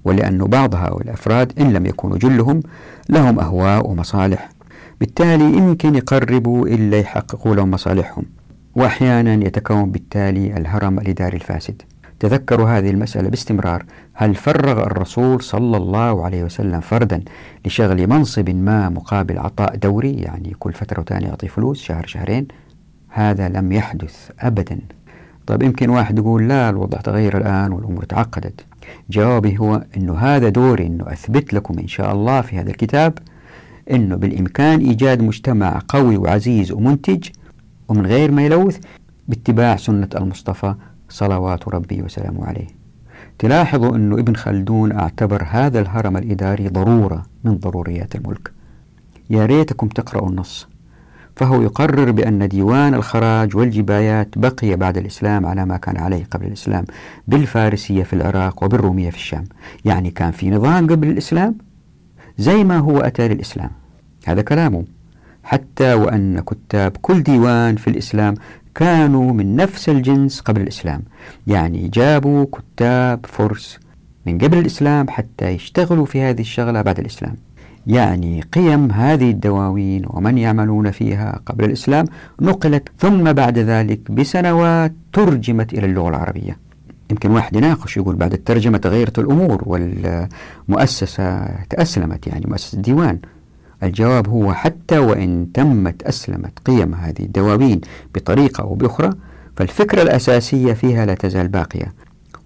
ولأن 0.04 0.38
بعض 0.38 0.74
هؤلاء 0.74 1.02
الأفراد 1.02 1.52
إن 1.60 1.72
لم 1.72 1.86
يكونوا 1.86 2.18
جلهم 2.18 2.60
لهم 3.08 3.40
أهواء 3.40 3.90
ومصالح. 3.90 4.48
بالتالي 5.00 5.44
يمكن 5.44 5.94
يقربوا 5.94 6.66
إلا 6.66 6.98
يحققوا 6.98 7.54
لهم 7.54 7.70
مصالحهم. 7.70 8.24
وأحيانا 8.74 9.34
يتكون 9.46 9.90
بالتالي 9.90 10.56
الهرم 10.56 10.98
الإداري 10.98 11.36
الفاسد. 11.36 11.82
تذكروا 12.20 12.78
هذه 12.78 12.90
المسألة 12.90 13.28
باستمرار. 13.28 13.84
هل 14.14 14.34
فرغ 14.34 14.80
الرسول 14.82 15.42
صلى 15.42 15.76
الله 15.76 16.24
عليه 16.24 16.44
وسلم 16.44 16.80
فردا 16.80 17.22
لشغل 17.66 18.06
منصب 18.06 18.50
ما 18.50 18.88
مقابل 18.88 19.38
عطاء 19.38 19.76
دوري؟ 19.76 20.12
يعني 20.12 20.56
كل 20.58 20.72
فترة 20.72 21.00
وثانية 21.00 21.26
يعطي 21.26 21.48
فلوس 21.48 21.82
شهر 21.82 22.06
شهرين. 22.06 22.48
هذا 23.08 23.48
لم 23.48 23.72
يحدث 23.72 24.30
أبدا. 24.40 24.78
طيب 25.46 25.62
يمكن 25.62 25.90
واحد 25.90 26.18
يقول 26.18 26.48
لا 26.48 26.70
الوضع 26.70 26.98
تغير 26.98 27.36
الآن 27.36 27.72
والأمور 27.72 28.04
تعقدت. 28.04 28.64
جوابي 29.10 29.58
هو 29.58 29.84
أنه 29.96 30.14
هذا 30.14 30.48
دوري 30.48 30.86
أنه 30.86 31.12
أثبت 31.12 31.54
لكم 31.54 31.78
إن 31.78 31.88
شاء 31.88 32.12
الله 32.12 32.40
في 32.40 32.56
هذا 32.56 32.70
الكتاب 32.70 33.18
أنه 33.90 34.16
بالإمكان 34.16 34.80
إيجاد 34.80 35.22
مجتمع 35.22 35.82
قوي 35.88 36.16
وعزيز 36.16 36.72
ومنتج 36.72 37.28
ومن 37.88 38.06
غير 38.06 38.30
ما 38.30 38.42
يلوث 38.42 38.78
باتباع 39.28 39.76
سنة 39.76 40.08
المصطفى 40.16 40.74
صلوات 41.08 41.68
ربي 41.68 42.02
وسلامه 42.02 42.46
عليه. 42.46 42.66
تلاحظوا 43.38 43.96
أن 43.96 44.12
ابن 44.12 44.36
خلدون 44.36 44.92
اعتبر 44.92 45.46
هذا 45.50 45.80
الهرم 45.80 46.16
الإداري 46.16 46.68
ضرورة 46.68 47.22
من 47.44 47.56
ضروريات 47.56 48.16
الملك. 48.16 48.52
يا 49.30 49.46
ريتكم 49.46 49.88
تقرأوا 49.88 50.28
النص. 50.28 50.68
فهو 51.36 51.62
يقرر 51.62 52.10
بأن 52.10 52.48
ديوان 52.48 52.94
الخراج 52.94 53.56
والجبايات 53.56 54.38
بقي 54.38 54.76
بعد 54.76 54.96
الإسلام 54.96 55.46
على 55.46 55.64
ما 55.64 55.76
كان 55.76 55.96
عليه 55.96 56.24
قبل 56.30 56.46
الإسلام 56.46 56.84
بالفارسية 57.28 58.02
في 58.02 58.12
العراق 58.12 58.64
وبالرومية 58.64 59.10
في 59.10 59.16
الشام. 59.16 59.44
يعني 59.84 60.10
كان 60.10 60.30
في 60.30 60.50
نظام 60.50 60.86
قبل 60.86 61.08
الإسلام 61.08 61.54
زي 62.38 62.64
ما 62.64 62.78
هو 62.78 62.98
أتى 62.98 63.28
للإسلام. 63.28 63.70
هذا 64.26 64.42
كلامه. 64.42 64.84
حتى 65.44 65.94
وأن 65.94 66.40
كتاب 66.40 66.96
كل 67.02 67.22
ديوان 67.22 67.76
في 67.76 67.88
الإسلام 67.88 68.34
كانوا 68.78 69.32
من 69.32 69.56
نفس 69.56 69.88
الجنس 69.88 70.40
قبل 70.40 70.60
الإسلام. 70.60 71.02
يعني 71.46 71.88
جابوا 71.88 72.46
كتاب 72.52 73.26
فرس 73.26 73.78
من 74.26 74.38
قبل 74.38 74.58
الإسلام 74.58 75.08
حتى 75.08 75.48
يشتغلوا 75.48 76.06
في 76.06 76.22
هذه 76.22 76.40
الشغلة 76.40 76.82
بعد 76.82 76.98
الإسلام. 76.98 77.36
يعني 77.86 78.40
قيم 78.40 78.90
هذه 78.90 79.30
الدواوين 79.30 80.02
ومن 80.06 80.38
يعملون 80.38 80.90
فيها 80.90 81.40
قبل 81.46 81.64
الإسلام 81.64 82.04
نقلت 82.40 82.88
ثم 82.98 83.32
بعد 83.32 83.58
ذلك 83.58 84.10
بسنوات 84.10 84.92
ترجمت 85.12 85.72
إلى 85.72 85.86
اللغة 85.86 86.08
العربية. 86.08 86.58
يمكن 87.10 87.30
واحد 87.30 87.56
يناقش 87.56 87.96
يقول 87.96 88.16
بعد 88.16 88.32
الترجمة 88.32 88.78
تغيرت 88.78 89.18
الأمور 89.18 89.62
والمؤسسة 89.66 91.46
تأسلمت 91.70 92.26
يعني 92.26 92.44
مؤسسة 92.48 92.76
الديوان. 92.76 93.18
الجواب 93.82 94.28
هو 94.28 94.52
حتى 94.52 94.98
وإن 94.98 95.52
تمت 95.54 96.02
أسلمت 96.02 96.58
قيم 96.64 96.94
هذه 96.94 97.20
الدواوين 97.20 97.80
بطريقة 98.14 98.62
أو 98.62 98.74
بأخرى 98.74 99.10
فالفكرة 99.56 100.02
الأساسية 100.02 100.72
فيها 100.72 101.06
لا 101.06 101.14
تزال 101.14 101.48
باقية 101.48 101.94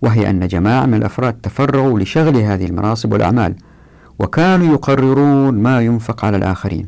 وهي 0.03 0.31
أن 0.31 0.49
جماعة 0.49 0.87
من 0.87 0.95
الأفراد 0.95 1.35
تفرغوا 1.35 2.01
لشغل 2.01 2.37
هذه 2.37 2.65
المناصب 2.65 3.13
والأعمال 3.13 3.55
وكانوا 4.19 4.73
يقررون 4.75 5.55
ما 5.55 5.81
ينفق 5.81 6.25
على 6.25 6.37
الآخرين 6.37 6.87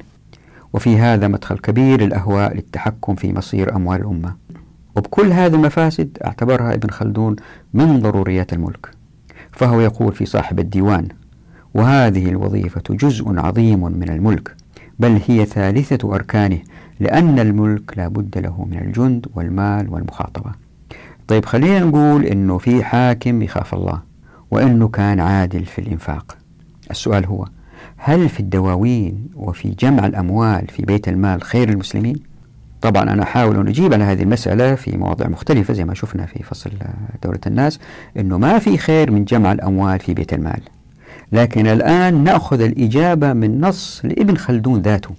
وفي 0.72 0.98
هذا 0.98 1.28
مدخل 1.28 1.58
كبير 1.58 2.00
للأهواء 2.00 2.54
للتحكم 2.54 3.14
في 3.14 3.32
مصير 3.32 3.76
أموال 3.76 4.00
الأمة. 4.00 4.34
وبكل 4.96 5.32
هذه 5.32 5.54
المفاسد 5.54 6.18
أعتبرها 6.24 6.74
ابن 6.74 6.90
خلدون 6.90 7.36
من 7.74 8.00
ضروريات 8.00 8.52
الملك 8.52 8.90
فهو 9.52 9.80
يقول 9.80 10.12
في 10.12 10.26
صاحب 10.26 10.58
الديوان 10.58 11.08
وهذه 11.74 12.28
الوظيفة 12.28 12.82
جزء 12.90 13.38
عظيم 13.38 13.80
من 13.80 14.08
الملك 14.08 14.56
بل 14.98 15.20
هي 15.28 15.44
ثالثة 15.44 16.14
أركانه 16.14 16.58
لأن 17.00 17.38
الملك 17.38 17.98
لا 17.98 18.08
بد 18.08 18.38
له 18.38 18.64
من 18.70 18.78
الجند 18.78 19.26
والمال 19.34 19.88
والمخاطبة. 19.88 20.50
طيب 21.28 21.44
خلينا 21.44 21.80
نقول 21.80 22.24
أنه 22.24 22.58
في 22.58 22.84
حاكم 22.84 23.42
يخاف 23.42 23.74
الله 23.74 24.02
وأنه 24.50 24.88
كان 24.88 25.20
عادل 25.20 25.64
في 25.64 25.78
الإنفاق. 25.80 26.36
السؤال 26.90 27.26
هو 27.26 27.46
هل 27.96 28.28
في 28.28 28.40
الدواوين 28.40 29.28
وفي 29.34 29.68
جمع 29.70 30.06
الأموال 30.06 30.66
في 30.68 30.82
بيت 30.82 31.08
المال 31.08 31.42
خير 31.42 31.68
المسلمين؟ 31.68 32.16
طبعا 32.82 33.02
أنا 33.02 33.22
أحاول 33.22 33.56
أن 33.56 33.68
أجيب 33.68 33.94
على 33.94 34.04
هذه 34.04 34.22
المسألة 34.22 34.74
في 34.74 34.96
مواضع 34.96 35.28
مختلفة 35.28 35.74
زي 35.74 35.84
ما 35.84 35.94
شفنا 35.94 36.26
في 36.26 36.42
فصل 36.42 36.70
دولة 37.24 37.40
الناس 37.46 37.80
أنه 38.16 38.38
ما 38.38 38.58
في 38.58 38.78
خير 38.78 39.10
من 39.10 39.24
جمع 39.24 39.52
الأموال 39.52 39.98
في 39.98 40.14
بيت 40.14 40.32
المال. 40.32 40.60
لكن 41.34 41.66
الآن 41.66 42.24
نأخذ 42.24 42.60
الإجابة 42.60 43.32
من 43.32 43.60
نص 43.60 44.00
لابن 44.04 44.36
خلدون 44.36 44.82
ذاته. 44.82 45.10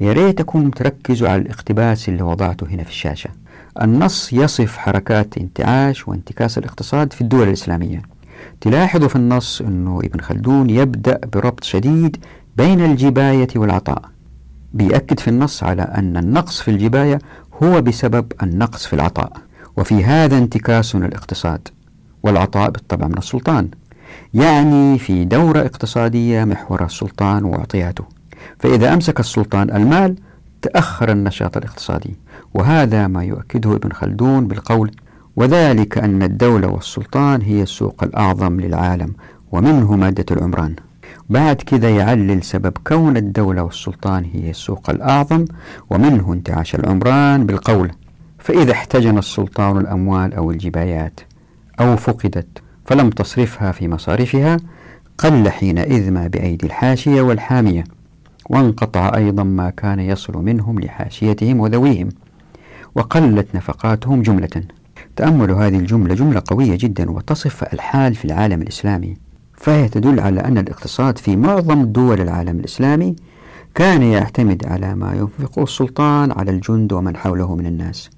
يا 0.00 0.12
ريتكم 0.12 0.70
تركزوا 0.70 1.28
على 1.28 1.42
الاقتباس 1.42 2.08
اللي 2.08 2.22
وضعته 2.22 2.66
هنا 2.66 2.82
في 2.82 2.90
الشاشة. 2.90 3.30
النص 3.82 4.32
يصف 4.32 4.76
حركات 4.76 5.38
انتعاش 5.38 6.08
وانتكاس 6.08 6.58
الاقتصاد 6.58 7.12
في 7.12 7.20
الدول 7.20 7.48
الإسلامية. 7.48 8.02
تلاحظوا 8.60 9.08
في 9.08 9.16
النص 9.16 9.60
أنه 9.60 10.00
ابن 10.04 10.20
خلدون 10.20 10.70
يبدأ 10.70 11.20
بربط 11.32 11.64
شديد 11.64 12.16
بين 12.56 12.84
الجباية 12.84 13.48
والعطاء. 13.56 14.02
بيأكد 14.72 15.20
في 15.20 15.28
النص 15.28 15.62
على 15.62 15.82
أن 15.82 16.16
النقص 16.16 16.60
في 16.60 16.70
الجباية 16.70 17.18
هو 17.62 17.82
بسبب 17.82 18.32
النقص 18.42 18.86
في 18.86 18.92
العطاء. 18.92 19.32
وفي 19.76 20.04
هذا 20.04 20.38
انتكاس 20.38 20.96
للاقتصاد. 20.96 21.68
والعطاء 22.22 22.70
بالطبع 22.70 23.06
من 23.06 23.18
السلطان. 23.18 23.68
يعني 24.34 24.98
في 24.98 25.24
دورة 25.24 25.60
اقتصادية 25.60 26.44
محور 26.44 26.84
السلطان 26.84 27.44
وأعطياته 27.44 28.04
فإذا 28.58 28.94
أمسك 28.94 29.20
السلطان 29.20 29.70
المال 29.70 30.16
تأخر 30.62 31.12
النشاط 31.12 31.56
الاقتصادي. 31.56 32.16
وهذا 32.54 33.06
ما 33.06 33.24
يؤكده 33.24 33.76
ابن 33.76 33.92
خلدون 33.92 34.48
بالقول 34.48 34.90
وذلك 35.36 35.98
أن 35.98 36.22
الدولة 36.22 36.68
والسلطان 36.68 37.42
هي 37.42 37.62
السوق 37.62 38.04
الأعظم 38.04 38.60
للعالم 38.60 39.14
ومنه 39.52 39.96
مادة 39.96 40.24
العمران. 40.30 40.76
بعد 41.30 41.56
كذا 41.56 41.90
يعلل 41.90 42.42
سبب 42.42 42.72
كون 42.86 43.16
الدولة 43.16 43.62
والسلطان 43.62 44.24
هي 44.32 44.50
السوق 44.50 44.90
الأعظم 44.90 45.44
ومنه 45.90 46.32
انتعاش 46.32 46.74
العمران 46.74 47.46
بالقول 47.46 47.90
فإذا 48.38 48.72
احتجن 48.72 49.18
السلطان 49.18 49.78
الأموال 49.78 50.34
أو 50.34 50.50
الجبايات 50.50 51.20
أو 51.80 51.96
فقدت 51.96 52.63
فلم 52.84 53.10
تصرفها 53.10 53.72
في 53.72 53.88
مصارفها 53.88 54.56
قل 55.18 55.48
حينئذ 55.48 56.10
ما 56.10 56.26
بأيدي 56.26 56.66
الحاشية 56.66 57.22
والحامية 57.22 57.84
وانقطع 58.50 59.16
أيضا 59.16 59.42
ما 59.42 59.70
كان 59.70 60.00
يصل 60.00 60.36
منهم 60.36 60.80
لحاشيتهم 60.80 61.60
وذويهم 61.60 62.08
وقلت 62.94 63.46
نفقاتهم 63.54 64.22
جملة. 64.22 64.62
تأملوا 65.16 65.66
هذه 65.66 65.76
الجملة 65.76 66.14
جملة 66.14 66.42
قوية 66.46 66.76
جدا 66.76 67.10
وتصف 67.10 67.74
الحال 67.74 68.14
في 68.14 68.24
العالم 68.24 68.62
الإسلامي. 68.62 69.16
فهي 69.54 69.88
تدل 69.88 70.20
على 70.20 70.40
أن 70.40 70.58
الاقتصاد 70.58 71.18
في 71.18 71.36
معظم 71.36 71.84
دول 71.84 72.20
العالم 72.20 72.58
الإسلامي 72.60 73.16
كان 73.74 74.02
يعتمد 74.02 74.66
على 74.66 74.94
ما 74.94 75.14
ينفقه 75.14 75.62
السلطان 75.62 76.32
على 76.32 76.50
الجند 76.50 76.92
ومن 76.92 77.16
حوله 77.16 77.56
من 77.56 77.66
الناس. 77.66 78.10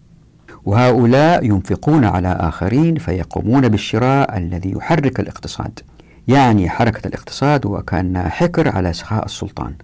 وهؤلاء 0.66 1.44
ينفقون 1.44 2.04
على 2.04 2.28
آخرين 2.28 2.96
فيقومون 2.96 3.68
بالشراء 3.68 4.38
الذي 4.38 4.72
يحرك 4.72 5.20
الاقتصاد. 5.20 5.80
يعني 6.28 6.68
حركة 6.68 7.06
الاقتصاد 7.08 7.66
وكأنها 7.66 8.28
حكر 8.28 8.68
على 8.68 8.92
سخاء 8.92 9.24
السلطان. 9.24 9.74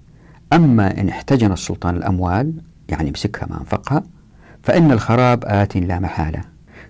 أما 0.52 1.00
إن 1.00 1.08
احتجن 1.08 1.52
السلطان 1.52 1.96
الأموال 1.96 2.52
يعني 2.88 3.10
مسكها 3.10 3.46
ما 3.50 3.60
أنفقها 3.60 4.02
فإن 4.62 4.92
الخراب 4.92 5.44
آت 5.46 5.76
لا 5.76 5.98
محالة. 5.98 6.40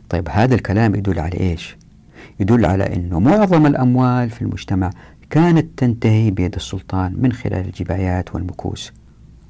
طيب 0.08 0.28
هذا 0.30 0.54
الكلام 0.54 0.94
يدل 0.94 1.18
على 1.18 1.40
إيش؟ 1.40 1.76
يدل 2.40 2.66
على 2.66 2.84
أنه 2.84 3.20
معظم 3.20 3.66
الأموال 3.66 4.30
في 4.30 4.42
المجتمع 4.42 4.90
كانت 5.30 5.78
تنتهي 5.78 6.30
بيد 6.30 6.54
السلطان 6.54 7.14
من 7.18 7.32
خلال 7.32 7.66
الجبايات 7.66 8.34
والمكوس 8.34 8.92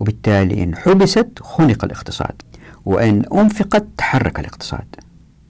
وبالتالي 0.01 0.63
إن 0.63 0.77
حبست 0.77 1.29
خنق 1.41 1.85
الاقتصاد. 1.85 2.43
وإن 2.85 3.25
أنفقت 3.35 3.85
تحرك 3.99 4.41
الاقتصاد. 4.41 4.85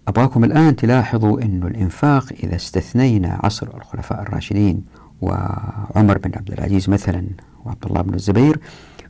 أبغاكم 0.08 0.44
الآن 0.44 0.76
تلاحظوا 0.76 1.42
أن 1.42 1.62
الإنفاق 1.62 2.32
إذا 2.42 2.56
استثنينا 2.56 3.40
عصر 3.44 3.68
الخلفاء 3.76 4.22
الراشدين 4.22 4.84
وعمر 5.20 6.18
بن 6.18 6.30
عبد 6.36 6.52
العزيز 6.52 6.90
مثلا 6.90 7.26
وعبد 7.64 7.86
الله 7.86 8.02
بن 8.02 8.14
الزبير 8.14 8.60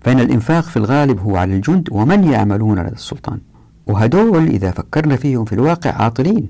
فإن 0.00 0.20
الإنفاق 0.20 0.64
في 0.64 0.76
الغالب 0.76 1.20
هو 1.20 1.36
على 1.36 1.56
الجند 1.56 1.88
ومن 1.92 2.24
يعملون 2.24 2.78
لدى 2.78 2.92
السلطان. 2.92 3.40
وهدول 3.86 4.46
إذا 4.46 4.70
فكرنا 4.70 5.16
فيهم 5.16 5.44
في 5.44 5.52
الواقع 5.52 5.90
عاطلين 5.90 6.48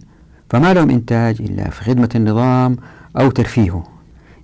فما 0.50 0.74
لهم 0.74 0.90
إنتاج 0.90 1.42
إلا 1.42 1.70
في 1.70 1.84
خدمة 1.84 2.08
النظام 2.14 2.76
أو 3.20 3.30
ترفيهه. 3.30 3.84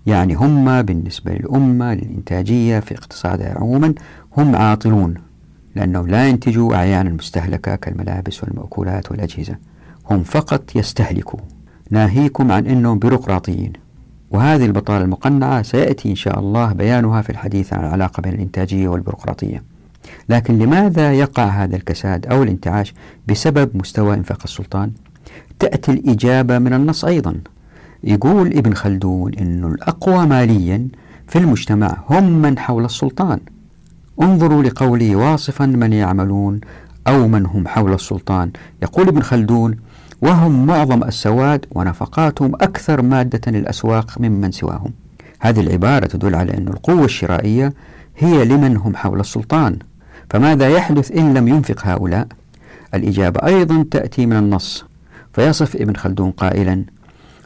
يعني 0.07 0.35
هم 0.35 0.83
بالنسبة 0.83 1.33
للأمة 1.33 1.95
للإنتاجية 1.95 2.81
في 2.81 2.95
اقتصادها 2.95 3.59
عموما 3.59 3.95
هم 4.37 4.57
عاطلون. 4.57 5.15
لأنهم 5.77 6.07
لا 6.07 6.29
ينتجوا 6.29 6.75
أعيانا 6.75 7.11
مستهلكة 7.11 7.77
كالملابس 7.77 8.45
والمأكولات 8.45 9.11
والأجهزة. 9.11 9.57
هم 10.11 10.23
فقط 10.23 10.77
يستهلكوا. 10.77 11.41
ناهيكم 11.91 12.53
عن 12.53 12.67
أنهم 12.67 12.99
بيروقراطيين. 12.99 13.73
وهذه 14.31 14.67
البطالة 14.67 15.05
المقنعة 15.05 15.63
سيأتي 15.63 16.11
إن 16.11 16.15
شاء 16.15 16.39
الله 16.39 16.73
بيانها 16.73 17.23
في 17.23 17.31
الحديث 17.31 17.73
عن 17.73 17.81
العلاقة 17.81 18.21
بين 18.21 18.35
الإنتاجية 18.35 18.89
والبيروقراطية. 18.89 19.63
لكن 20.29 20.59
لماذا 20.59 21.13
يقع 21.13 21.45
هذا 21.45 21.77
الكساد 21.77 22.27
أو 22.27 22.43
الانتعاش 22.43 22.95
بسبب 23.29 23.77
مستوى 23.77 24.15
إنفاق 24.15 24.41
السلطان؟ 24.45 24.91
تأتي 25.59 25.93
الإجابة 25.93 26.59
من 26.59 26.73
النص 26.73 27.05
أيضا. 27.05 27.41
يقول 28.05 28.47
ابن 28.47 28.75
خلدون 28.75 29.35
أن 29.35 29.65
الأقوى 29.65 30.27
ماليا 30.27 30.89
في 31.29 31.39
المجتمع 31.39 31.97
هم 32.11 32.43
من 32.43 32.59
حول 32.59 32.85
السلطان. 32.85 33.41
انظروا 34.23 34.63
لقوله 34.63 35.17
واصفا 35.17 35.67
من 35.67 35.93
يعملون 35.93 36.61
أو 37.07 37.29
من 37.29 37.47
هم 37.47 37.69
حول 37.69 37.93
السلطان. 37.93 38.51
يقول 38.83 39.09
ابن 39.09 39.23
خلدون 39.23 39.77
وهم 40.23 40.67
معظم 40.67 41.05
السواد 41.05 41.67
ونفقاتهم 41.71 42.55
أكثر 42.55 43.03
مادة 43.03 43.53
للأسواق 43.53 44.21
ممن 44.21 44.53
سواهم. 44.53 44.93
هذه 45.41 45.61
العبارة 45.61 46.07
تدل 46.07 46.35
على 46.35 46.55
أن 46.55 46.69
القوة 46.69 47.05
الشرائية 47.05 47.75
هي 48.17 48.45
لمن 48.45 48.77
هم 48.77 48.97
حول 48.97 49.21
السلطان. 49.21 49.79
فماذا 50.31 50.69
يحدث 50.69 51.13
إن 51.13 51.35
لم 51.35 51.49
ينفق 51.49 51.87
هؤلاء؟ 51.87 52.27
الإجابة 52.95 53.47
أيضا 53.47 53.85
تأتي 53.91 54.27
من 54.27 54.37
النص. 54.37 54.85
فيصف 55.33 55.77
ابن 55.77 55.97
خلدون 55.97 56.31
قائلا 56.31 56.85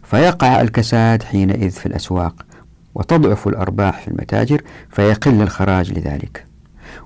فيقع 0.02 0.60
الكساد 0.60 1.22
حينئذ 1.22 1.70
في 1.70 1.86
الأسواق 1.86 2.34
وتضعف 2.94 3.48
الأرباح 3.48 4.00
في 4.00 4.08
المتاجر 4.08 4.62
فيقل 4.90 5.42
الخراج 5.42 5.92
لذلك. 5.92 6.51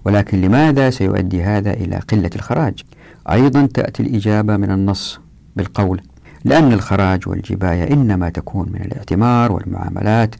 ولكن 0.05 0.40
لماذا 0.40 0.90
سيؤدي 0.90 1.43
هذا 1.43 1.71
إلى 1.71 1.97
قلة 1.97 2.31
الخراج؟ 2.37 2.83
أيضا 3.31 3.69
تأتي 3.75 4.02
الإجابة 4.02 4.57
من 4.57 4.71
النص 4.71 5.21
بالقول 5.57 6.00
لأن 6.45 6.73
الخراج 6.73 7.28
والجباية 7.28 7.93
إنما 7.93 8.28
تكون 8.28 8.69
من 8.73 8.81
الاعتمار 8.81 9.52
والمعاملات 9.52 10.35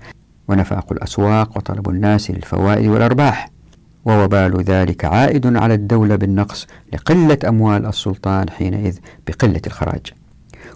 ونفاق 0.49 0.93
الأسواق 0.93 1.57
وطلب 1.57 1.89
الناس 1.89 2.31
للفوائد 2.31 2.87
والأرباح 2.87 3.51
ووبال 4.05 4.63
ذلك 4.63 5.05
عائد 5.05 5.57
على 5.57 5.75
الدولة 5.75 6.17
بالنقص 6.17 6.67
لقلة 6.93 7.39
أموال 7.49 7.87
السلطان 7.87 8.51
حينئذ 8.51 8.99
بقلة 9.27 9.61
الخراج. 9.67 10.13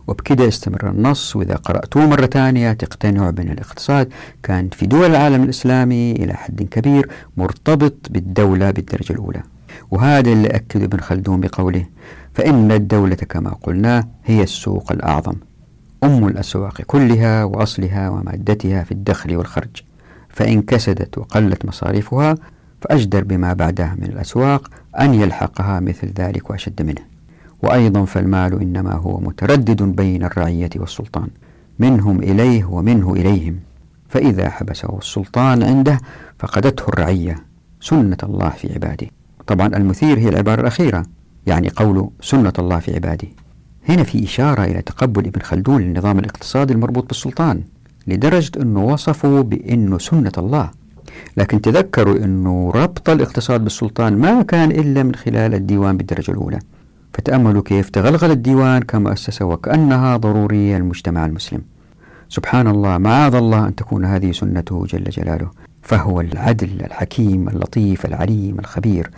وبكده 0.07 0.49
استمر 0.49 0.91
النص. 0.91 1.37
وإذا 1.37 1.55
قرأتوه 1.55 2.07
مرة 2.07 2.27
ثانية 2.27 2.73
تقتنعوا 2.73 3.31
بأن 3.31 3.49
الاقتصاد 3.51 4.09
كان 4.43 4.69
في 4.69 4.87
دول 4.87 5.11
العالم 5.11 5.43
الإسلامي 5.43 6.13
إلى 6.13 6.35
حد 6.35 6.63
كبير 6.63 7.09
مرتبط 7.37 7.95
بالدولة 8.11 8.71
بالدرجة 8.71 9.13
الأولى. 9.13 9.43
وهذا 9.91 10.33
اللي 10.33 10.49
أكد 10.49 10.83
ابن 10.83 11.01
خلدون 11.01 11.41
بقوله 11.41 11.87
فإن 12.35 12.73
الدولة 12.73 13.15
كما 13.15 13.51
قلنا 13.63 14.09
هي 14.25 14.43
السوق 14.43 14.93
الأعظم 14.93 15.35
أم 16.05 16.27
الأسواق 16.27 16.83
كلها 16.83 17.45
وأصلها 17.45 18.09
ومادتها 18.09 18.85
في 18.85 18.93
الدخل 18.93 19.37
والخرج. 19.37 19.83
فإن 20.29 20.63
كسدت 20.63 21.19
وقلت 21.19 21.65
مصاريفها 21.65 22.35
فأجدر 22.83 23.25
بما 23.25 23.53
بعدها 23.53 23.97
من 23.99 24.05
الأسواق 24.05 24.71
أن 25.01 25.15
يلحقها 25.15 25.81
مثل 25.81 26.13
ذلك 26.19 26.51
وأشد 26.51 26.83
منه. 26.83 27.20
وأيضا 27.63 28.05
فالمال 28.05 28.61
إنما 28.63 28.93
هو 28.93 29.21
متردد 29.21 29.83
بين 29.83 30.25
الرعية 30.25 30.71
والسلطان 30.77 31.29
منهم 31.79 32.19
إليه 32.23 32.65
ومنه 32.65 33.13
إليهم. 33.13 33.57
فإذا 34.09 34.51
حبسه 34.51 34.99
السلطان 34.99 35.63
عنده 35.63 35.99
فقدته 36.39 36.89
الرعية 36.89 37.37
سنة 37.81 38.17
الله 38.23 38.49
في 38.49 38.73
عباده. 38.75 39.07
طبعا 39.47 39.67
المثير 39.67 40.19
هي 40.19 40.29
العبارة 40.29 40.61
الأخيرة 40.61 41.03
يعني 41.47 41.69
قول 41.69 42.11
سنة 42.21 42.53
الله 42.59 42.79
في 42.79 42.95
عباده. 42.95 43.29
هنا 43.89 44.03
في 44.03 44.25
إشارة 44.25 44.65
إلى 44.65 44.83
تقبل 44.83 45.27
ابن 45.27 45.41
خلدون 45.41 45.83
للنظام 45.83 46.19
الاقتصادي 46.19 46.73
المربوط 46.73 47.09
بالسلطان 47.09 47.63
لدرجة 48.07 48.63
أنه 48.63 48.85
وصفه 48.85 49.41
بأنه 49.41 49.99
سنة 49.99 50.33
الله. 50.39 50.71
لكن 51.37 51.61
تذكروا 51.61 52.17
أنه 52.17 52.71
ربط 52.75 53.11
الاقتصاد 53.11 53.65
بالسلطان 53.65 54.19
ما 54.19 54.43
كان 54.43 54.71
إلا 54.71 55.03
من 55.03 55.15
خلال 55.15 55.55
الديوان 55.55 55.97
بالدرجة 55.97 56.31
الأولى. 56.31 56.59
فتأملوا 57.13 57.63
كيف 57.63 57.91
تغلغل 57.91 58.31
الديوان 58.31 58.83
كمؤسسة 58.83 59.45
وكأنها 59.45 60.17
ضرورية 60.17 60.77
للمجتمع 60.77 61.27
المسلم. 61.27 61.63
سبحان 62.29 62.69
الله 62.69 62.99
معاذ 62.99 63.35
الله 63.35 63.67
أن 63.67 63.75
تكون 63.75 64.05
هذه 64.05 64.33
سنته 64.33 64.87
جل 64.87 65.05
جلاله. 65.05 65.51
فهو 65.83 66.21
العدل 66.21 66.81
الحكيم 66.81 67.49
اللطيف 67.49 68.07
العليم 68.07 68.59
الخبير 68.59 69.11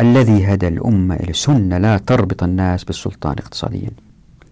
الذي 0.00 0.46
هدى 0.46 0.68
الأمة 0.68 1.14
إلى 1.14 1.32
سنة 1.32 1.78
لا 1.78 1.98
تربط 1.98 2.42
الناس 2.42 2.84
بالسلطان 2.84 3.32
اقتصاديا. 3.38 3.90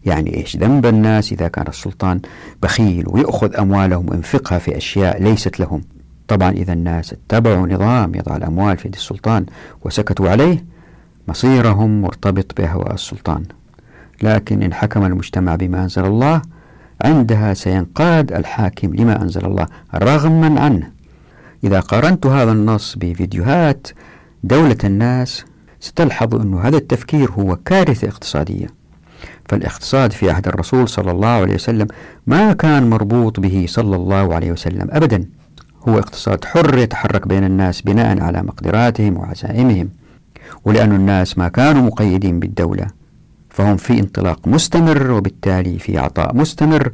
يعني 0.07 0.37
إيش؟ 0.37 0.57
ذنب 0.57 0.87
الناس 0.87 1.33
إذا 1.33 1.49
كان 1.49 1.67
السلطان 1.69 2.21
بخيل 2.63 3.05
ويأخذ 3.09 3.57
أموالهم 3.57 4.11
وينفقها 4.11 4.59
في 4.59 4.77
أشياء 4.77 5.23
ليست 5.23 5.61
لهم. 5.61 5.83
طبعا 6.29 6.51
إذا 6.51 6.73
الناس 6.73 7.13
اتبعوا 7.13 7.67
نظام 7.67 8.15
يضع 8.15 8.37
الأموال 8.37 8.77
في 8.77 8.89
يد 8.89 8.95
السلطان 8.95 9.47
وسكتوا 9.85 10.31
عليه 10.31 10.72
مصيرهم 11.29 12.03
مرتبط 12.03 12.61
بهواء 12.61 12.95
السلطان. 12.95 13.45
لكن 14.23 14.63
إن 14.63 14.75
حكم 14.75 15.05
المجتمع 15.05 15.57
بما 15.57 15.83
أنزل 15.83 16.05
الله 16.05 16.43
عندها 17.05 17.55
سينقاد 17.55 18.33
الحاكم 18.33 18.95
لما 18.95 19.23
أنزل 19.23 19.45
الله 19.45 19.67
رغما 19.95 20.61
عنه. 20.61 20.91
إذا 21.65 21.81
قارنت 21.81 22.27
هذا 22.27 22.53
النص 22.53 22.97
بفيديوهات 22.97 23.87
دولة 24.45 24.77
الناس 24.85 25.45
ستلحظ 25.81 26.35
أن 26.35 26.55
هذا 26.55 26.77
التفكير 26.77 27.31
هو 27.31 27.57
كارثة 27.57 28.09
اقتصادية. 28.09 28.67
فالاقتصاد 29.49 30.13
في 30.13 30.31
عهد 30.31 30.49
الرسول 30.49 30.89
صلى 30.89 31.11
الله 31.11 31.29
عليه 31.29 31.55
وسلم 31.55 31.87
ما 32.27 32.53
كان 32.53 32.91
مربوط 32.91 33.41
به 33.41 33.65
صلى 33.69 33.97
الله 33.97 34.35
عليه 34.35 34.53
وسلم 34.53 34.89
أبدا. 34.91 35.25
هو 35.89 35.99
اقتصاد 35.99 36.45
حر 36.45 36.79
يتحرك 36.79 37.29
بين 37.29 37.45
الناس 37.45 37.83
بناء 37.83 38.23
على 38.23 38.43
مقدراتهم 38.43 39.17
وعزائمهم. 39.17 39.89
ولأن 40.65 40.93
الناس 40.93 41.39
ما 41.39 41.49
كانوا 41.49 41.83
مقيدين 41.83 42.41
بالدولة 42.41 42.87
فهم 43.51 43.77
في 43.77 44.01
انطلاق 44.01 44.49
مستمر 44.49 45.11
وبالتالي 45.11 45.79
في 45.79 45.99
عطاء 45.99 46.37
مستمر 46.37 46.93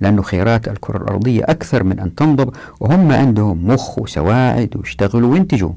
لأن 0.00 0.22
خيرات 0.22 0.68
الكرة 0.68 0.96
الأرضية 0.96 1.44
أكثر 1.44 1.84
من 1.84 2.00
أن 2.00 2.14
تنضب 2.14 2.54
وهم 2.80 3.12
عندهم 3.12 3.66
مخ 3.66 3.98
وسواعد 3.98 4.76
ويشتغلوا 4.76 5.32
وينتجوا. 5.32 5.72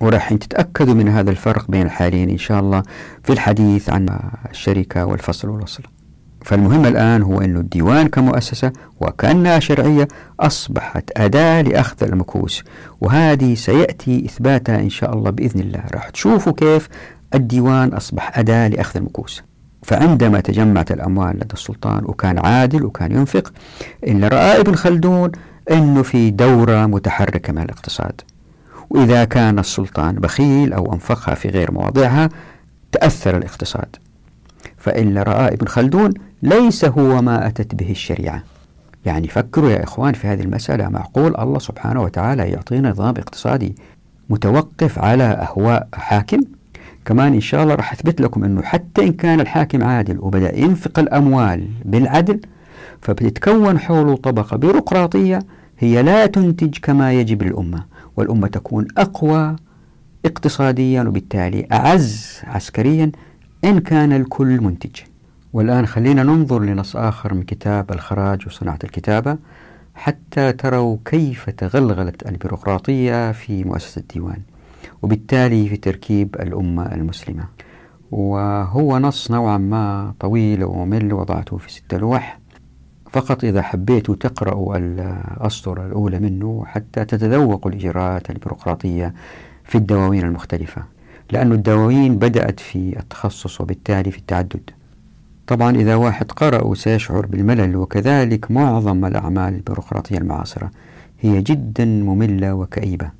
وراح 0.00 0.34
تتأكدوا 0.34 0.94
من 0.94 1.08
هذا 1.08 1.30
الفرق 1.30 1.70
بين 1.70 1.82
الحالين 1.82 2.30
إن 2.30 2.38
شاء 2.38 2.60
الله 2.60 2.82
في 3.22 3.32
الحديث 3.32 3.90
عن 3.90 4.20
الشركة 4.50 5.04
والفصل 5.04 5.48
والوصل. 5.48 5.82
فالمهم 6.44 6.86
الآن 6.86 7.22
هو 7.22 7.40
أن 7.40 7.56
الديوان 7.56 8.08
كمؤسسة 8.08 8.72
وكأنها 9.00 9.58
شرعية 9.58 10.08
أصبحت 10.40 11.10
أداة 11.16 11.62
لأخذ 11.62 12.04
المكوس 12.04 12.64
وهذه 13.00 13.54
سيأتي 13.54 14.24
إثباتها 14.24 14.80
إن 14.80 14.90
شاء 14.90 15.14
الله 15.14 15.30
بإذن 15.30 15.60
الله. 15.60 15.84
راح 15.94 16.08
تشوفوا 16.08 16.52
كيف 16.52 16.88
الديوان 17.34 17.88
أصبح 17.88 18.38
أداة 18.38 18.68
لأخذ 18.68 18.96
المكوس. 18.96 19.42
فعندما 19.82 20.40
تجمعت 20.40 20.92
الأموال 20.92 21.36
لدى 21.36 21.52
السلطان 21.52 22.04
وكان 22.04 22.38
عادل 22.38 22.84
وكان 22.84 23.12
ينفق 23.12 23.52
إلا 24.04 24.28
رأى 24.28 24.60
ابن 24.60 24.74
خلدون 24.74 25.32
أنه 25.70 26.02
في 26.02 26.30
دورة 26.30 26.86
متحركة 26.86 27.52
من 27.52 27.62
الاقتصاد. 27.62 28.20
وإذا 28.90 29.24
كان 29.24 29.58
السلطان 29.58 30.14
بخيل 30.14 30.72
أو 30.72 30.92
أنفقها 30.92 31.34
في 31.34 31.48
غير 31.48 31.72
مواضعها 31.72 32.28
تأثر 32.92 33.36
الاقتصاد. 33.36 33.96
فإلا 34.82 35.22
رأى 35.22 35.54
ابن 35.54 35.66
خلدون 35.66 36.10
ليس 36.42 36.84
هو 36.84 37.22
ما 37.22 37.46
أتت 37.46 37.74
به 37.74 37.90
الشريعة. 37.90 38.42
يعني 39.06 39.28
فكروا 39.28 39.70
يا 39.70 39.84
إخوان 39.84 40.12
في 40.12 40.26
هذه 40.26 40.40
المسألة 40.40 40.88
معقول 40.88 41.36
الله 41.36 41.58
سبحانه 41.58 42.02
وتعالى 42.02 42.50
يعطينا 42.50 42.90
نظام 42.90 43.14
اقتصادي 43.16 43.74
متوقف 44.30 44.98
على 44.98 45.24
أهواء 45.24 45.88
حاكم. 45.94 46.40
كمان 47.04 47.34
إن 47.34 47.40
شاء 47.40 47.62
الله 47.62 47.74
راح 47.74 47.92
أثبت 47.92 48.20
لكم 48.20 48.44
أنه 48.44 48.62
حتى 48.62 49.02
إن 49.02 49.12
كان 49.12 49.40
الحاكم 49.40 49.84
عادل 49.84 50.18
وبدأ 50.18 50.58
ينفق 50.58 50.98
الأموال 50.98 51.68
بالعدل 51.84 52.40
فبتتكون 53.00 53.78
حوله 53.78 54.16
طبقة 54.16 54.56
بيروقراطية 54.56 55.38
هي 55.78 56.02
لا 56.02 56.26
تنتج 56.26 56.78
كما 56.82 57.12
يجب 57.12 57.42
للأمة 57.42 57.84
والأمة 58.16 58.48
تكون 58.48 58.88
أقوى 58.98 59.56
اقتصاديا 60.26 61.02
وبالتالي 61.02 61.66
أعز 61.72 62.40
عسكريا 62.44 63.12
إن 63.64 63.78
كان 63.78 64.12
الكل 64.12 64.60
منتج. 64.60 65.00
والآن 65.52 65.86
خلينا 65.86 66.22
ننظر 66.22 66.62
لنص 66.62 66.96
آخر 66.96 67.34
من 67.34 67.42
كتاب 67.42 67.92
الخراج 67.92 68.46
وصناعة 68.46 68.78
الكتابة 68.84 69.38
حتى 69.94 70.52
تروا 70.52 70.96
كيف 71.04 71.50
تغلغلت 71.50 72.28
البيروقراطية 72.28 73.32
في 73.32 73.64
مؤسسة 73.64 74.00
الديوان 74.00 74.38
وبالتالي 75.02 75.68
في 75.68 75.76
تركيب 75.76 76.36
الأمة 76.40 76.94
المسلمة. 76.94 77.44
وهو 78.10 78.98
نص 78.98 79.30
نوعا 79.30 79.58
ما 79.58 80.14
طويل 80.20 80.64
وممل 80.64 81.12
وضعته 81.12 81.56
في 81.56 81.72
ستة 81.72 81.96
لوح. 81.96 82.38
فقط 83.12 83.44
إذا 83.44 83.62
حبيتوا 83.62 84.14
تقرأوا 84.14 84.76
الأسطر 84.76 85.86
الأولى 85.86 86.18
منه 86.18 86.64
حتى 86.66 87.04
تتذوقوا 87.04 87.70
الإجراءات 87.70 88.30
البيروقراطية 88.30 89.14
في 89.64 89.78
الدواوين 89.78 90.24
المختلفة. 90.24 90.82
لأن 91.30 91.52
الدواوين 91.52 92.18
بدأت 92.18 92.60
في 92.60 92.98
التخصص 92.98 93.60
وبالتالي 93.60 94.10
في 94.10 94.18
التعدد. 94.18 94.70
طبعا 95.46 95.76
إذا 95.76 95.94
واحد 95.94 96.32
قرأ 96.32 96.74
سيشعر 96.74 97.26
بالملل 97.26 97.76
وكذلك 97.76 98.50
معظم 98.50 99.04
الأعمال 99.04 99.54
البيروقراطية 99.54 100.18
المعاصرة 100.18 100.70
هي 101.20 101.42
جدا 101.42 101.84
مملة 101.84 102.54
وكئيبة. 102.54 103.10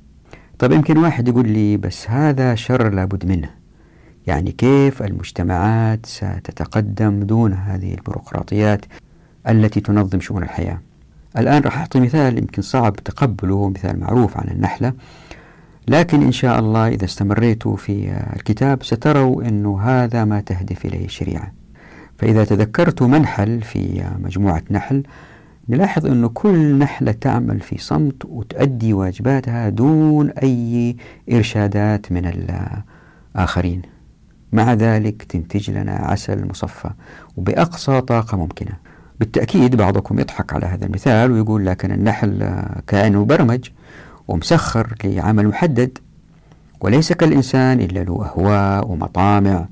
طيب 0.59 0.71
يمكن 0.71 0.97
واحد 0.97 1.27
يقول 1.27 1.49
لي 1.49 1.77
بس 1.77 2.09
هذا 2.09 2.55
شر 2.55 2.89
لابد 2.89 3.25
منه. 3.25 3.49
يعني 4.27 4.51
كيف 4.51 5.01
المجتمعات 5.03 6.05
ستتقدم 6.05 7.19
دون 7.19 7.53
هذه 7.53 7.93
البيروقراطيات 7.93 8.85
التي 9.49 9.79
تنظم 9.79 10.19
شؤون 10.19 10.43
الحياة؟ 10.43 10.81
الآن 11.37 11.61
راح 11.61 11.77
أعطي 11.77 11.99
مثال 11.99 12.37
يمكن 12.37 12.61
صعب 12.61 12.95
تقبله 12.95 13.69
مثال 13.69 13.99
معروف 13.99 14.37
عن 14.37 14.47
النحلة. 14.47 14.93
لكن 15.87 16.21
إن 16.21 16.31
شاء 16.31 16.59
الله 16.59 16.87
إذا 16.87 17.05
استمريتوا 17.05 17.75
في 17.75 18.21
الكتاب 18.35 18.83
ستروا 18.83 19.43
أنه 19.43 19.81
هذا 19.81 20.25
ما 20.25 20.41
تهدف 20.41 20.85
إليه 20.85 21.05
الشريعة 21.05 21.51
فإذا 22.17 22.45
تذكرت 22.45 23.01
منحل 23.01 23.61
في 23.61 24.03
مجموعة 24.19 24.63
نحل 24.71 25.03
نلاحظ 25.69 26.05
أنه 26.05 26.27
كل 26.27 26.77
نحلة 26.77 27.11
تعمل 27.11 27.59
في 27.59 27.77
صمت 27.77 28.25
وتؤدي 28.25 28.93
واجباتها 28.93 29.69
دون 29.69 30.29
أي 30.29 30.95
إرشادات 31.31 32.11
من 32.11 32.25
الآخرين. 33.35 33.81
مع 34.51 34.73
ذلك 34.73 35.23
تنتج 35.23 35.71
لنا 35.71 35.91
عسل 35.91 36.47
مصفى 36.47 36.89
وبأقصى 37.37 38.01
طاقة 38.01 38.37
ممكنة. 38.37 38.71
بالتأكيد 39.19 39.75
بعضكم 39.75 40.19
يضحك 40.19 40.53
على 40.53 40.65
هذا 40.65 40.85
المثال 40.85 41.31
ويقول 41.31 41.65
لكن 41.65 41.91
النحل 41.91 42.53
كائن 42.87 43.17
مبرمج 43.17 43.69
ومسخر 44.27 44.95
لعمل 45.03 45.47
محدد. 45.47 45.97
وليس 46.81 47.13
كالإنسان 47.13 47.79
إلا 47.79 47.99
له 47.99 48.25
أهواء 48.25 48.91
ومطامع. 48.91 49.65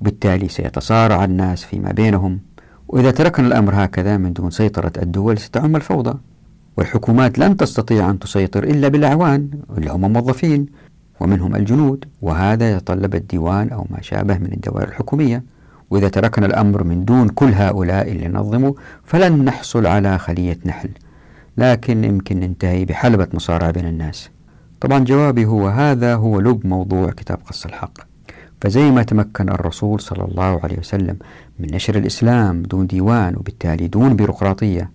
وبالتالي 0.00 0.48
سيتصارع 0.48 1.24
الناس 1.24 1.64
فيما 1.64 1.92
بينهم. 1.92 2.40
وإذا 2.88 3.10
تركنا 3.10 3.46
الأمر 3.46 3.84
هكذا 3.84 4.16
من 4.16 4.32
دون 4.32 4.50
سيطرة 4.50 4.92
الدول 5.02 5.38
ستعم 5.38 5.76
الفوضى. 5.76 6.18
والحكومات 6.76 7.38
لن 7.38 7.56
تستطيع 7.56 8.10
أن 8.10 8.18
تسيطر 8.18 8.64
إلا 8.64 8.88
بالأعوان 8.88 9.50
اللي 9.78 9.90
هم 9.90 10.12
موظفين 10.12 10.66
ومنهم 11.20 11.56
الجنود. 11.56 12.04
وهذا 12.22 12.76
يتطلب 12.76 13.14
الديوان 13.14 13.68
أو 13.68 13.86
ما 13.90 14.02
شابه 14.02 14.38
من 14.38 14.52
الدوائر 14.52 14.88
الحكومية. 14.88 15.42
وإذا 15.90 16.08
تركنا 16.08 16.46
الأمر 16.46 16.84
من 16.84 17.04
دون 17.04 17.28
كل 17.28 17.52
هؤلاء 17.54 18.12
اللي 18.12 18.28
نظموا 18.28 18.72
فلن 19.04 19.44
نحصل 19.44 19.86
على 19.86 20.18
خلية 20.18 20.58
نحل. 20.64 20.90
لكن 21.56 22.04
يمكن 22.04 22.40
ننتهي 22.40 22.84
بحلبة 22.84 23.28
مصارعة 23.34 23.70
بين 23.70 23.86
الناس. 23.86 24.30
طبعا 24.80 24.98
جوابي 24.98 25.44
هو 25.44 25.68
هذا 25.68 26.14
هو 26.14 26.40
لب 26.40 26.66
موضوع 26.66 27.10
كتاب 27.10 27.38
قص 27.46 27.66
الحق. 27.66 27.98
فزي 28.60 28.90
ما 28.90 29.02
تمكن 29.02 29.48
الرسول 29.48 30.00
صلى 30.00 30.24
الله 30.24 30.60
عليه 30.64 30.78
وسلم 30.78 31.16
من 31.58 31.74
نشر 31.74 31.96
الإسلام 31.96 32.62
دون 32.62 32.86
ديوان 32.86 33.36
وبالتالي 33.36 33.88
دون 33.88 34.16
بيروقراطية 34.16 34.90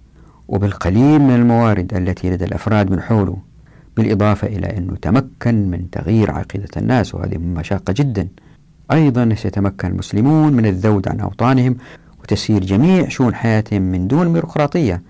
وبالقليل 0.48 1.22
من 1.22 1.36
الموارد 1.36 1.94
التي 1.94 2.30
لدى 2.30 2.46
الأفراد 2.46 2.92
من 2.92 3.02
حوله 3.02 3.38
بالإضافة 3.98 4.48
إلى 4.48 4.78
أنه 4.78 4.96
تمكن 4.96 5.70
من 5.70 5.90
تغيير 5.90 6.32
عقيدة 6.32 6.70
الناس 6.78 7.16
وهذه 7.16 7.38
مشاقة 7.38 7.94
جدا. 7.98 8.28
أيضا 8.92 9.36
سيتمكن 9.36 9.88
المسلمون 9.88 10.54
من 10.54 10.66
الذود 10.66 11.08
عن 11.08 11.20
أوطانهم 11.20 11.78
وتسيير 12.20 12.64
جميع 12.64 13.08
شؤون 13.08 13.36
حياتهم 13.36 13.82
من 13.82 14.08
دون 14.08 14.34
بيروقراطية. 14.34 15.02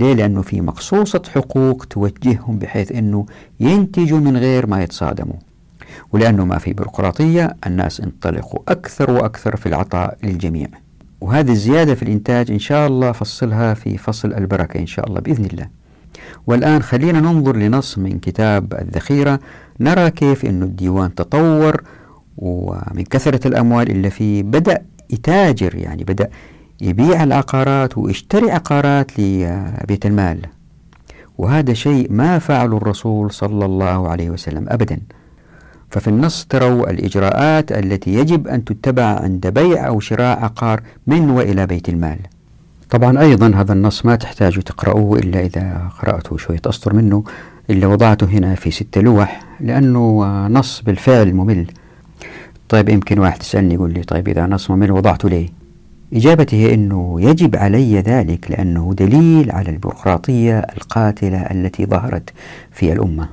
ليه؟ 0.00 0.14
لأنه 0.14 0.42
في 0.42 0.60
مقصوصة 0.60 1.22
حقوق 1.34 1.84
توجههم 1.84 2.58
بحيث 2.58 2.92
أنه 2.92 3.26
ينتجوا 3.60 4.18
من 4.18 4.36
غير 4.36 4.66
ما 4.66 4.82
يتصادموا. 4.82 5.36
ولأنه 6.12 6.44
ما 6.44 6.58
في 6.58 6.72
بيروقراطية 6.72 7.56
الناس 7.66 8.00
انطلقوا 8.00 8.60
أكثر 8.68 9.10
وأكثر 9.10 9.56
في 9.56 9.66
العطاء 9.66 10.18
للجميع. 10.22 10.68
وهذه 11.20 11.50
الزيادة 11.50 11.94
في 11.94 12.02
الإنتاج 12.02 12.50
إن 12.50 12.58
شاء 12.58 12.86
الله 12.86 13.12
فصلها 13.12 13.74
في 13.74 13.98
فصل 13.98 14.32
البركة 14.32 14.80
إن 14.80 14.86
شاء 14.86 15.08
الله 15.08 15.20
بإذن 15.20 15.44
الله. 15.44 15.66
والآن 16.46 16.82
خلينا 16.82 17.20
ننظر 17.20 17.56
لنص 17.56 17.98
من 17.98 18.18
كتاب 18.18 18.74
الذخيرة. 18.74 19.40
نرى 19.80 20.10
كيف 20.10 20.44
أن 20.44 20.62
الديوان 20.62 21.14
تطور 21.14 21.82
ومن 22.36 23.04
كثرة 23.10 23.48
الأموال 23.48 23.90
اللي 23.90 24.10
فيه 24.10 24.42
بدأ 24.42 24.82
يتاجر 25.10 25.74
يعني 25.74 26.04
بدأ 26.04 26.30
يبيع 26.82 27.24
العقارات 27.24 27.98
ويشتري 27.98 28.50
عقارات 28.50 29.10
لبيت 29.18 30.06
المال. 30.06 30.38
وهذا 31.38 31.72
شيء 31.72 32.12
ما 32.12 32.38
فعله 32.38 32.76
الرسول 32.76 33.30
صلى 33.30 33.64
الله 33.64 34.08
عليه 34.08 34.30
وسلم 34.30 34.66
أبدا. 34.68 35.00
ففي 35.90 36.08
النص 36.08 36.46
تروا 36.48 36.90
الإجراءات 36.90 37.72
التي 37.72 38.14
يجب 38.14 38.48
أن 38.48 38.64
تتبع 38.64 39.04
عند 39.04 39.46
بيع 39.46 39.86
أو 39.86 40.00
شراء 40.00 40.38
عقار 40.44 40.80
من 41.06 41.30
وإلى 41.30 41.66
بيت 41.66 41.88
المال. 41.88 42.18
طبعا 42.90 43.20
أيضا 43.20 43.52
هذا 43.54 43.72
النص 43.72 44.06
ما 44.06 44.16
تحتاجوا 44.16 44.62
تقرأوه 44.62 45.18
إلا 45.18 45.40
إذا 45.40 45.88
قرأتوا 46.02 46.38
شوية 46.38 46.60
أسطر 46.66 46.92
منه 46.92 47.24
إلا 47.70 47.86
وضعته 47.86 48.26
هنا 48.26 48.54
في 48.54 48.70
ست 48.70 48.98
لوح 48.98 49.42
لأنه 49.60 50.24
نص 50.46 50.82
بالفعل 50.82 51.34
ممل. 51.34 51.66
طيب 52.68 52.88
يمكن 52.88 53.18
واحد 53.18 53.42
يسألني 53.42 53.74
يقول 53.74 53.92
لي 53.92 54.02
طيب 54.02 54.28
إذا 54.28 54.46
نص 54.46 54.70
ممل 54.70 54.92
وضعته 54.92 55.28
ليه؟ 55.28 55.61
إجابتي 56.12 56.56
هي 56.56 56.74
أنه 56.74 57.16
يجب 57.20 57.56
علي 57.56 58.00
ذلك 58.00 58.50
لأنه 58.50 58.94
دليل 58.98 59.50
على 59.50 59.70
البيروقراطية 59.70 60.58
القاتلة 60.58 61.38
التي 61.38 61.86
ظهرت 61.86 62.30
في 62.72 62.92
الأمة. 62.92 63.28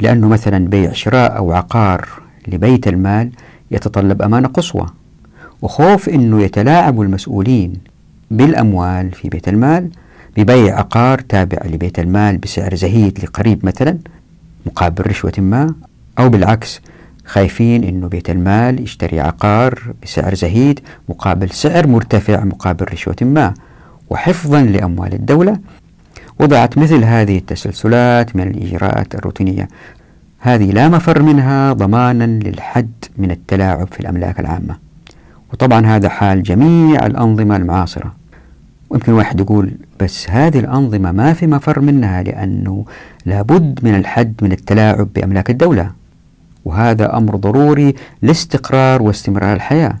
لأنه 0.00 0.28
مثلا 0.28 0.68
بيع 0.68 0.92
شراء 0.92 1.36
أو 1.36 1.52
عقار 1.52 2.08
لبيت 2.48 2.88
المال 2.88 3.30
يتطلب 3.70 4.22
أمانة 4.22 4.48
قصوى 4.48 4.86
وخوف 5.62 6.08
أنه 6.08 6.42
يتلاعب 6.42 7.00
المسؤولين 7.00 7.72
بالأموال 8.30 9.10
في 9.12 9.28
بيت 9.28 9.48
المال 9.48 9.90
ببيع 10.36 10.78
عقار 10.78 11.18
تابع 11.20 11.58
لبيت 11.66 11.98
المال 11.98 12.38
بسعر 12.38 12.74
زهيد 12.74 13.18
لقريب 13.24 13.66
مثلا 13.66 13.98
مقابل 14.66 15.06
رشوة 15.06 15.32
ما 15.38 15.74
أو 16.18 16.28
بالعكس 16.28 16.80
خايفين 17.30 17.84
أنه 17.84 18.08
بيت 18.08 18.30
المال 18.30 18.82
يشتري 18.82 19.20
عقار 19.20 19.94
بسعر 20.02 20.34
زهيد 20.34 20.80
مقابل 21.08 21.50
سعر 21.50 21.86
مرتفع 21.86 22.44
مقابل 22.44 22.86
رشوة 22.92 23.16
ما. 23.22 23.54
وحفظا 24.10 24.62
لأموال 24.62 25.14
الدولة. 25.14 25.58
وضعت 26.40 26.78
مثل 26.78 27.04
هذه 27.04 27.38
التسلسلات 27.38 28.36
من 28.36 28.42
الإجراءات 28.42 29.14
الروتينية. 29.14 29.68
هذه 30.38 30.70
لا 30.70 30.88
مفر 30.88 31.22
منها 31.22 31.72
ضمانا 31.72 32.24
للحد 32.24 32.92
من 33.18 33.30
التلاعب 33.30 33.88
في 33.92 34.00
الأملاك 34.00 34.40
العامة. 34.40 34.76
وطبعا 35.52 35.86
هذا 35.86 36.08
حال 36.08 36.42
جميع 36.42 37.06
الأنظمة 37.06 37.56
المعاصرة. 37.56 38.14
ويمكن 38.90 39.12
واحد 39.12 39.40
يقول 39.40 39.70
بس 40.00 40.30
هذه 40.30 40.58
الأنظمة 40.58 41.12
ما 41.12 41.32
في 41.32 41.46
مفر 41.46 41.80
منها 41.80 42.22
لأنه 42.22 42.84
لابد 43.26 43.80
من 43.82 43.94
الحد 43.94 44.34
من 44.42 44.52
التلاعب 44.52 45.08
بأملاك 45.14 45.50
الدولة. 45.50 45.99
وهذا 46.64 47.16
أمر 47.16 47.36
ضروري 47.36 47.94
لاستقرار 48.22 49.02
واستمرار 49.02 49.56
الحياة. 49.56 49.98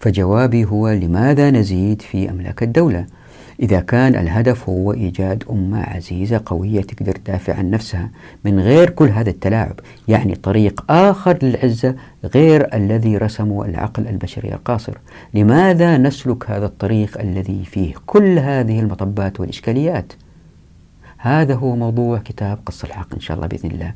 فجوابي 0.00 0.64
هو 0.64 0.88
لماذا 0.90 1.50
نزيد 1.50 2.02
في 2.02 2.30
أملاك 2.30 2.62
الدولة؟ 2.62 3.06
إذا 3.62 3.80
كان 3.80 4.14
الهدف 4.14 4.68
هو 4.68 4.92
إيجاد 4.92 5.44
أمة 5.50 5.82
عزيزة 5.82 6.40
قوية 6.46 6.80
تقدر 6.80 7.12
تدافع 7.12 7.54
عن 7.54 7.70
نفسها 7.70 8.10
من 8.44 8.60
غير 8.60 8.90
كل 8.90 9.08
هذا 9.08 9.30
التلاعب 9.30 9.80
يعني 10.08 10.34
طريق 10.34 10.84
آخر 10.90 11.38
للعزة 11.42 11.94
غير 12.24 12.74
الذي 12.74 13.16
رسمه 13.16 13.64
العقل 13.64 14.08
البشري 14.08 14.52
القاصر. 14.52 14.98
لماذا 15.34 15.98
نسلك 15.98 16.50
هذا 16.50 16.66
الطريق 16.66 17.20
الذي 17.20 17.64
فيه 17.64 17.94
كل 18.06 18.38
هذه 18.38 18.80
المطبات 18.80 19.40
والإشكاليات؟ 19.40 20.12
هذا 21.18 21.54
هو 21.54 21.76
موضوع 21.76 22.18
كتاب 22.18 22.58
قص 22.66 22.84
الحق 22.84 23.14
إن 23.14 23.20
شاء 23.20 23.36
الله 23.36 23.46
بإذن 23.46 23.70
الله. 23.70 23.92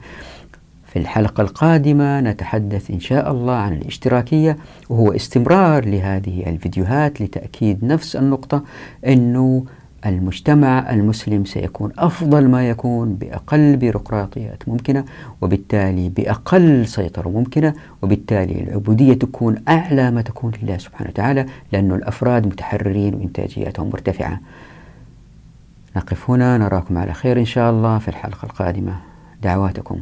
في 0.89 0.99
الحلقة 0.99 1.41
القادمة 1.41 2.21
نتحدث 2.21 2.91
إن 2.91 3.01
شاء 3.01 3.31
الله 3.33 3.53
عن 3.53 3.73
الاشتراكية 3.73 4.57
وهو 4.91 5.13
استمرار 5.13 5.85
لهذه 5.85 6.47
الفيديوهات 6.47 7.21
لتأكيد 7.21 7.85
نفس 7.85 8.17
النقطة 8.17 8.63
أنه 9.07 9.65
المجتمع 10.07 10.91
المسلم 10.91 11.45
سيكون 11.45 11.93
أفضل 11.99 12.49
ما 12.49 12.69
يكون 12.69 13.15
بأقل 13.15 13.77
بيروقراطيات 13.77 14.69
ممكنة 14.69 15.05
وبالتالي 15.41 16.09
بأقل 16.09 16.87
سيطرة 16.87 17.29
ممكنة 17.29 17.75
وبالتالي 18.03 18.63
العبودية 18.63 19.15
تكون 19.15 19.57
أعلى 19.69 20.11
ما 20.11 20.23
تكون 20.23 20.53
لله 20.63 20.79
سبحانه 20.79 21.11
وتعالى 21.11 21.47
لأن 21.73 21.93
الأفراد 21.93 22.47
متحررين 22.47 23.15
وإنتاجياتهم 23.15 23.87
مرتفعة. 23.87 24.41
نقف 25.97 26.31
هنا 26.31 26.59
نراكم 26.59 26.99
على 26.99 27.13
خير 27.13 27.39
إن 27.39 27.45
شاء 27.45 27.71
الله 27.71 27.99
في 27.99 28.09
الحلقة 28.09 28.47
القادمة. 28.47 28.97
دعواتكم. 29.43 30.01